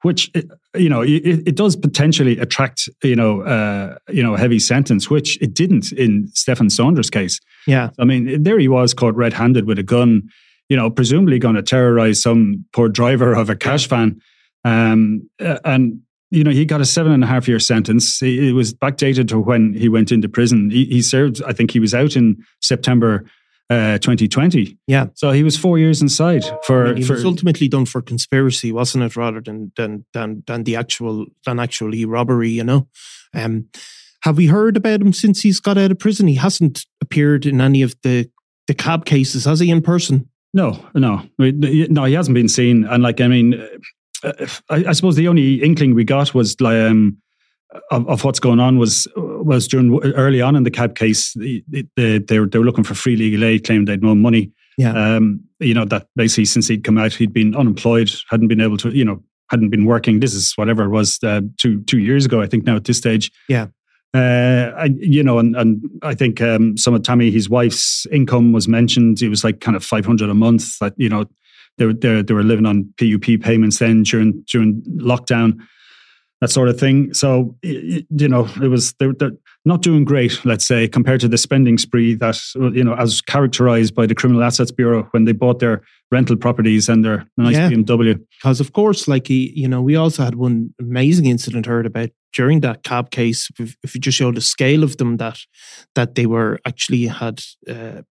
which 0.05 0.31
you 0.77 0.89
know 0.89 1.01
it, 1.01 1.49
it, 1.49 1.57
does 1.57 1.77
potentially 1.77 2.39
attract 2.39 2.89
you 3.03 3.17
know 3.17 3.41
uh, 3.41 3.97
you 4.11 4.23
know 4.23 4.35
a 4.35 4.39
heavy 4.39 4.59
sentence, 4.59 5.09
which 5.09 5.41
it 5.41 5.55
didn't 5.55 5.93
in 5.93 6.29
Stefan 6.35 6.69
Saunders' 6.69 7.11
case. 7.11 7.41
Yeah, 7.67 7.91
I 7.99 8.05
mean 8.05 8.43
there 8.43 8.59
he 8.59 8.69
was 8.69 8.93
caught 8.93 9.17
red-handed 9.17 9.67
with 9.67 9.79
a 9.79 9.83
gun, 9.83 10.29
you 10.69 10.77
know, 10.77 10.91
presumably 10.91 11.39
going 11.39 11.55
to 11.55 11.63
terrorize 11.63 12.21
some 12.23 12.67
poor 12.73 12.89
driver 12.89 13.33
of 13.33 13.49
a 13.49 13.57
cash 13.57 13.87
van, 13.89 14.21
um, 14.65 15.29
and 15.39 16.01
you 16.31 16.45
know 16.45 16.51
he 16.51 16.67
got 16.67 16.83
a 16.83 16.85
seven 16.85 17.13
and 17.13 17.25
a 17.25 17.27
half 17.27 17.49
year 17.49 17.59
sentence. 17.59 18.23
It 18.23 18.55
was 18.55 18.75
backdated 18.75 19.29
to 19.29 19.41
when 19.41 19.73
he 19.73 19.89
went 19.89 20.13
into 20.13 20.29
prison. 20.29 20.69
He, 20.69 20.85
he 20.85 21.03
served, 21.03 21.43
I 21.47 21.53
think, 21.55 21.71
he 21.71 21.81
was 21.81 21.95
out 21.95 22.15
in 22.15 22.45
September 22.61 23.25
uh, 23.71 23.99
2020. 23.99 24.79
Yeah. 24.87 25.07
So 25.15 25.33
he 25.33 25.43
was 25.43 25.57
four 25.57 25.79
years 25.79 26.03
inside 26.03 26.45
for. 26.65 26.87
I 26.87 26.89
mean, 26.89 26.97
he 26.99 27.03
for, 27.05 27.15
was 27.15 27.25
ultimately 27.25 27.69
done 27.69 27.87
for 27.87 28.03
conspiracy, 28.03 28.73
wasn't 28.73 29.05
it, 29.05 29.17
rather 29.17 29.41
than 29.41 29.73
than 29.77 30.05
than 30.13 30.43
than 30.47 30.65
the 30.65 30.77
actual 30.77 31.27
than 31.45 31.59
actually 31.59 32.05
robbery. 32.05 32.51
You 32.51 32.65
know. 32.65 32.89
Um, 33.33 33.69
have 34.23 34.37
we 34.37 34.47
heard 34.47 34.77
about 34.77 35.03
him 35.03 35.13
since 35.13 35.43
he's 35.43 35.61
got 35.61 35.77
out 35.77 35.91
of 35.91 35.99
prison? 35.99 36.29
He 36.29 36.37
hasn't 36.37 36.87
appeared 37.03 37.45
in 37.47 37.61
any 37.61 37.83
of 37.83 37.95
the 38.03 38.31
the 38.67 38.75
CAB 38.75 39.05
cases, 39.05 39.45
has 39.45 39.61
he? 39.61 39.71
In 39.71 39.83
person? 39.83 40.29
No, 40.55 40.83
no, 40.95 41.23
no. 41.39 42.05
He 42.05 42.13
hasn't 42.13 42.35
been 42.35 42.49
seen, 42.49 42.85
and 42.85 43.03
like 43.03 43.21
I 43.21 43.29
mean, 43.29 43.55
uh, 44.23 44.47
I, 44.71 44.85
I 44.89 44.93
suppose 44.93 45.17
the 45.17 45.29
only 45.29 45.63
inkling 45.63 45.95
we 45.95 46.05
got 46.05 46.35
was 46.35 46.61
like. 46.61 46.77
Um, 46.77 47.19
of, 47.91 48.09
of, 48.09 48.25
what's 48.25 48.41
going 48.41 48.61
on 48.61 48.79
was 48.79 49.07
was 49.17 49.69
during 49.69 49.99
early 50.15 50.41
on 50.41 50.57
in 50.57 50.63
the 50.63 50.71
CAB 50.71 50.95
case, 50.95 51.33
they, 51.35 51.63
they, 51.97 52.19
they, 52.19 52.39
were, 52.39 52.47
they 52.47 52.59
were 52.59 52.65
looking 52.65 52.85
for 52.85 52.95
free 52.95 53.17
legal 53.17 53.45
aid, 53.45 53.65
claimed 53.65 53.89
they'd 53.89 54.03
no 54.03 54.15
money. 54.15 54.53
Yeah. 54.77 54.93
Um, 54.93 55.41
you 55.61 55.75
know, 55.75 55.85
that 55.85 56.09
basically 56.17 56.47
since 56.47 56.69
he'd 56.69 56.85
come 56.85 56.99
out, 56.99 57.13
he'd 57.13 57.33
been 57.33 57.55
unemployed, 57.55 58.11
hadn't 58.29 58.49
been 58.49 58.61
able 58.61 58.77
to, 58.79 58.91
you 58.91 59.05
know, 59.05 59.23
hadn't 59.51 59.71
been 59.71 59.85
working. 59.85 60.21
This 60.21 60.35
is 60.35 60.53
whatever 60.55 60.85
it 60.85 60.91
was 60.91 61.19
uh, 61.23 61.43
two 61.59 61.83
two 61.85 61.99
years 61.99 62.25
ago, 62.25 62.41
I 62.41 62.47
think 62.47 62.65
now 62.65 62.77
at 62.77 62.85
this 62.85 62.99
stage. 62.99 63.31
Yeah. 63.49 63.69
Uh, 64.15 64.73
I, 64.77 64.91
you 64.97 65.25
know, 65.25 65.41
and, 65.41 65.57
and 65.57 65.83
I 66.03 66.15
think 66.15 66.41
um, 66.41 66.77
some 66.77 66.95
of 66.95 67.03
Tammy, 67.03 67.33
his 67.33 67.51
wife's 67.51 68.07
income 68.13 68.53
was 68.53 68.69
mentioned. 68.69 69.21
It 69.21 69.29
was 69.29 69.43
like 69.43 69.61
kind 69.61 69.77
of 69.77 69.85
500 69.85 70.31
a 70.31 70.35
month 70.35 70.79
that, 70.79 70.95
you 70.97 71.09
know, 71.09 71.25
they 71.79 71.87
were, 71.87 71.95
they, 71.95 72.23
they 72.23 72.35
were 72.35 72.45
living 72.45 72.67
on 72.67 72.95
PUP 72.97 73.41
payments 73.41 73.81
then 73.81 74.05
during, 74.05 74.45
during 74.49 74.83
lockdown 74.99 75.59
that 76.45 76.53
sort 76.53 76.69
of 76.69 76.79
thing. 76.79 77.15
So 77.15 77.57
you 77.63 78.29
know, 78.29 78.47
it 78.63 78.69
was 78.69 78.93
they're, 78.95 79.15
they're, 79.15 79.33
not 79.67 79.81
doing 79.81 80.05
great, 80.05 80.45
let's 80.45 80.67
say, 80.67 80.87
compared 80.87 81.23
to 81.23 81.29
the 81.29 81.39
spending 81.39 81.79
spree 81.79 82.13
that 82.17 82.39
you 82.55 82.85
know, 82.85 82.95
as 82.97 83.23
characterized 83.23 83.95
by 83.95 84.05
the 84.05 84.15
Criminal 84.15 84.43
Assets 84.43 84.71
Bureau 84.71 85.09
when 85.13 85.25
they 85.25 85.33
bought 85.33 85.59
their 85.59 85.81
rental 86.11 86.37
properties 86.37 86.87
and 86.87 87.03
their 87.03 87.27
nice 87.39 87.57
yeah. 87.57 87.71
BMW. 87.71 88.23
Because 88.39 88.61
of 88.61 88.75
course, 88.75 89.09
like 89.09 89.31
you 89.31 89.67
know, 89.67 89.81
we 89.81 89.97
also 89.97 90.23
had 90.23 90.35
one 90.35 90.75
amazing 90.79 91.25
incident 91.25 91.65
heard 91.65 91.87
about 91.87 92.11
during 92.35 92.61
that 92.61 92.83
CAB 92.83 93.11
case. 93.11 93.49
If, 93.59 93.75
if 93.83 93.95
you 93.95 94.03
just 94.03 94.19
show 94.19 94.33
the 94.33 94.43
scale 94.43 94.85
of 94.85 94.99
them, 94.99 95.17
that 95.17 95.39
that 95.95 96.15
they 96.15 96.27
were 96.27 96.61
actually 96.67 97.07
had. 97.07 97.41
Uh, 97.67 98.03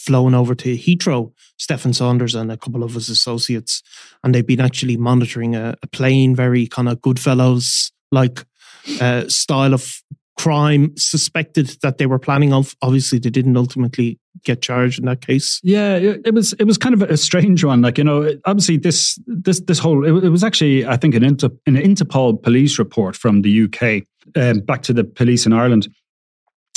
flown 0.00 0.34
over 0.34 0.54
to 0.54 0.76
Heathrow, 0.76 1.32
Stefan 1.58 1.92
Saunders 1.92 2.34
and 2.34 2.50
a 2.50 2.56
couple 2.56 2.82
of 2.82 2.94
his 2.94 3.10
associates, 3.10 3.82
and 4.24 4.34
they've 4.34 4.46
been 4.46 4.60
actually 4.60 4.96
monitoring 4.96 5.54
a, 5.54 5.76
a 5.82 5.86
plane, 5.86 6.34
very 6.34 6.66
kind 6.66 6.88
of 6.88 7.00
Goodfellas 7.00 7.92
like 8.10 8.44
uh, 9.00 9.28
style 9.28 9.74
of 9.74 10.02
crime. 10.38 10.96
Suspected 10.96 11.68
that 11.82 11.98
they 11.98 12.06
were 12.06 12.18
planning 12.18 12.52
of. 12.54 12.74
Obviously, 12.80 13.18
they 13.18 13.28
didn't 13.28 13.58
ultimately 13.58 14.18
get 14.42 14.62
charged 14.62 14.98
in 14.98 15.04
that 15.04 15.20
case. 15.20 15.60
Yeah, 15.62 15.96
it, 15.96 16.32
was 16.32 16.54
it 16.54 16.64
was 16.64 16.78
kind 16.78 16.94
of 16.94 17.02
a 17.02 17.16
strange 17.18 17.62
one. 17.62 17.82
Like 17.82 17.98
you 17.98 18.04
know, 18.04 18.34
obviously 18.46 18.78
this 18.78 19.18
this 19.26 19.60
this 19.60 19.78
whole 19.78 20.06
it, 20.06 20.30
was 20.30 20.42
actually 20.42 20.86
I 20.86 20.96
think 20.96 21.14
an 21.14 21.24
Inter, 21.24 21.50
an 21.66 21.76
Interpol 21.76 22.42
police 22.42 22.78
report 22.78 23.16
from 23.16 23.42
the 23.42 23.64
UK 23.64 24.04
um, 24.34 24.60
back 24.60 24.82
to 24.82 24.94
the 24.94 25.04
police 25.04 25.44
in 25.44 25.52
Ireland 25.52 25.88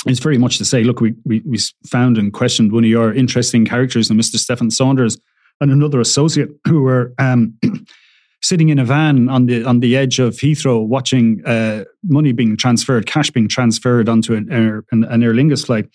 it's 0.06 0.20
very 0.20 0.38
much 0.38 0.58
to 0.58 0.64
say, 0.64 0.84
look, 0.84 1.00
we, 1.00 1.14
we, 1.24 1.40
we 1.46 1.58
found 1.86 2.18
and 2.18 2.32
questioned 2.32 2.72
one 2.72 2.84
of 2.84 2.90
your 2.90 3.12
interesting 3.12 3.64
characters, 3.64 4.10
and 4.10 4.20
Mr. 4.20 4.36
Stephen 4.36 4.70
Saunders, 4.70 5.18
and 5.60 5.70
another 5.70 6.00
associate 6.00 6.50
who 6.68 6.82
were 6.82 7.14
um, 7.18 7.54
sitting 8.42 8.68
in 8.68 8.78
a 8.78 8.84
van 8.84 9.28
on 9.28 9.46
the 9.46 9.64
on 9.64 9.80
the 9.80 9.96
edge 9.96 10.18
of 10.18 10.34
Heathrow, 10.34 10.86
watching 10.86 11.44
uh, 11.46 11.84
money 12.02 12.32
being 12.32 12.56
transferred, 12.56 13.06
cash 13.06 13.30
being 13.30 13.48
transferred 13.48 14.08
onto 14.08 14.34
an 14.34 14.50
Aer, 14.52 14.84
an, 14.92 15.04
an 15.04 15.22
Aer 15.22 15.32
Lingus 15.32 15.66
flight. 15.66 15.88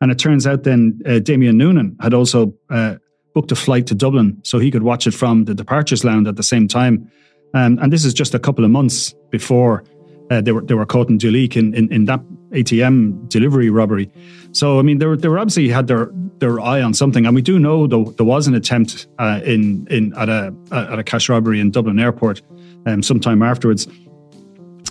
And 0.00 0.12
it 0.12 0.18
turns 0.18 0.46
out 0.46 0.64
then 0.64 1.00
uh, 1.06 1.20
Damien 1.20 1.56
Noonan 1.56 1.96
had 2.00 2.12
also 2.12 2.54
uh, 2.68 2.96
booked 3.34 3.50
a 3.50 3.56
flight 3.56 3.86
to 3.86 3.94
Dublin 3.94 4.38
so 4.44 4.58
he 4.58 4.70
could 4.70 4.82
watch 4.82 5.06
it 5.06 5.14
from 5.14 5.44
the 5.46 5.54
departures 5.54 6.04
lounge 6.04 6.28
at 6.28 6.36
the 6.36 6.42
same 6.42 6.68
time. 6.68 7.10
Um, 7.54 7.78
and 7.80 7.92
this 7.92 8.04
is 8.04 8.12
just 8.12 8.34
a 8.34 8.38
couple 8.38 8.64
of 8.64 8.70
months 8.70 9.14
before 9.30 9.84
uh, 10.30 10.40
they 10.40 10.52
were 10.52 10.62
they 10.62 10.74
were 10.74 10.86
caught 10.86 11.08
in 11.08 11.18
Duleek 11.18 11.56
in, 11.56 11.74
in, 11.74 11.92
in, 11.92 12.04
that 12.06 12.20
ATM 12.50 13.28
delivery 13.28 13.70
robbery. 13.70 14.10
So 14.52 14.78
I 14.78 14.82
mean, 14.82 14.98
they 14.98 15.06
were 15.06 15.16
they 15.16 15.28
were 15.28 15.38
obviously 15.38 15.68
had 15.68 15.86
their 15.86 16.10
their 16.38 16.60
eye 16.60 16.80
on 16.80 16.94
something, 16.94 17.26
and 17.26 17.34
we 17.34 17.42
do 17.42 17.58
know 17.58 17.86
though 17.86 18.04
there 18.04 18.26
was 18.26 18.46
an 18.46 18.54
attempt 18.54 19.06
uh, 19.18 19.40
in 19.44 19.86
in 19.90 20.14
at 20.14 20.28
a 20.28 20.54
at 20.72 20.98
a 20.98 21.04
cash 21.04 21.28
robbery 21.28 21.60
in 21.60 21.70
Dublin 21.70 21.98
Airport 21.98 22.42
um, 22.86 23.02
sometime 23.02 23.42
afterwards. 23.42 23.86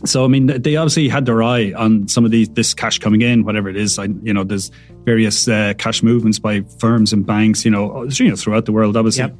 So 0.03 0.25
I 0.25 0.27
mean, 0.27 0.47
they 0.47 0.75
obviously 0.75 1.07
had 1.07 1.25
their 1.25 1.41
eye 1.41 1.73
on 1.73 2.07
some 2.07 2.25
of 2.25 2.31
these 2.31 2.49
this 2.49 2.73
cash 2.73 2.99
coming 2.99 3.21
in, 3.21 3.43
whatever 3.43 3.69
it 3.69 3.77
is. 3.77 3.97
I, 3.97 4.05
you 4.23 4.33
know, 4.33 4.43
there's 4.43 4.69
various 5.03 5.47
uh, 5.47 5.73
cash 5.77 6.03
movements 6.03 6.37
by 6.37 6.61
firms 6.79 7.13
and 7.13 7.25
banks. 7.25 7.63
You 7.63 7.71
know, 7.71 8.03
you 8.03 8.29
know 8.29 8.35
throughout 8.35 8.65
the 8.65 8.71
world. 8.71 8.97
Obviously, 8.97 9.23
yep. 9.23 9.35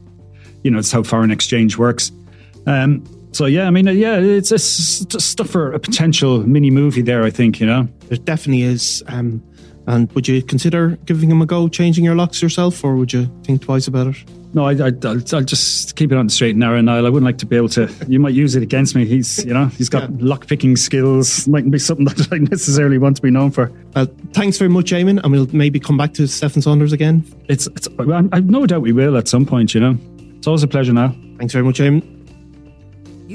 you 0.64 0.72
know, 0.72 0.80
it's 0.80 0.92
how 0.92 1.04
foreign 1.04 1.30
exchange 1.30 1.78
works. 1.78 2.12
Um, 2.66 3.04
so 3.36 3.48
yeah, 3.48 3.68
I 3.68 3.70
mean, 3.70 3.86
uh, 3.88 3.92
yeah, 3.92 4.18
it's, 4.18 4.52
it's 4.52 5.24
stuff 5.24 5.50
for 5.50 5.74
a 5.74 5.80
potential 5.80 6.40
mini 6.48 6.72
movie 6.72 7.02
there. 7.02 7.24
I 7.24 7.30
think 7.30 7.60
you 7.60 7.66
know, 7.66 7.88
there 8.08 8.18
definitely 8.18 8.64
is. 8.64 9.04
Um, 9.08 9.44
and 9.88 10.12
would 10.14 10.28
you 10.28 10.42
consider 10.42 10.98
giving 11.06 11.30
him 11.30 11.42
a 11.42 11.46
go, 11.46 11.68
changing 11.68 12.06
your 12.06 12.16
locks 12.16 12.42
yourself, 12.42 12.84
or 12.84 12.96
would 12.96 13.12
you 13.12 13.30
think 13.44 13.62
twice 13.62 13.88
about 13.88 14.08
it? 14.08 14.16
No, 14.54 14.66
I, 14.66 14.72
I, 14.72 14.90
will 14.90 15.20
just 15.20 15.98
keep 15.98 16.14
it 16.14 16.18
on 16.18 16.28
the 16.28 16.32
straight 16.32 16.52
and 16.52 16.60
narrow. 16.60 16.78
And 16.78 16.90
I 16.90 17.02
wouldn't 17.02 17.26
like 17.26 17.38
to 17.40 17.46
be 17.46 17.58
able 17.58 17.68
to. 17.70 17.94
You 18.08 18.22
might 18.22 18.34
use 18.34 18.56
it 18.56 18.64
against 18.64 18.96
me. 18.96 19.06
He's, 19.06 19.44
you 19.44 19.54
know, 19.54 19.66
he's 19.66 19.90
got 19.90 20.10
yeah. 20.10 20.18
lock 20.22 20.48
picking 20.48 20.78
skills. 20.78 21.46
Mightn't 21.46 21.74
be 21.74 21.78
something 21.78 22.06
that 22.16 22.30
I 22.32 22.38
necessarily 22.38 22.98
want 22.98 23.18
to 23.18 23.22
be 23.22 23.32
known 23.32 23.52
for. 23.52 23.70
Well, 23.94 24.08
thanks 24.32 24.58
very 24.58 24.70
much, 24.70 24.92
Eamon, 24.92 25.22
and 25.22 25.32
we'll 25.32 25.50
maybe 25.52 25.80
come 25.80 25.98
back 25.98 26.14
to 26.14 26.28
Stephen 26.28 26.62
Saunders 26.62 26.94
again. 26.94 27.26
It's, 27.50 27.68
it's. 27.68 27.90
I've 28.00 28.46
no 28.46 28.66
doubt 28.66 28.82
we 28.82 28.94
will 28.94 29.18
at 29.18 29.28
some 29.28 29.46
point. 29.46 29.76
You 29.76 29.82
know, 29.82 29.98
it's 30.38 30.48
always 30.48 30.64
a 30.64 30.70
pleasure. 30.70 30.94
Now, 30.94 31.14
thanks 31.38 31.52
very 31.52 31.66
much, 31.66 31.80
Eamon. 31.80 32.15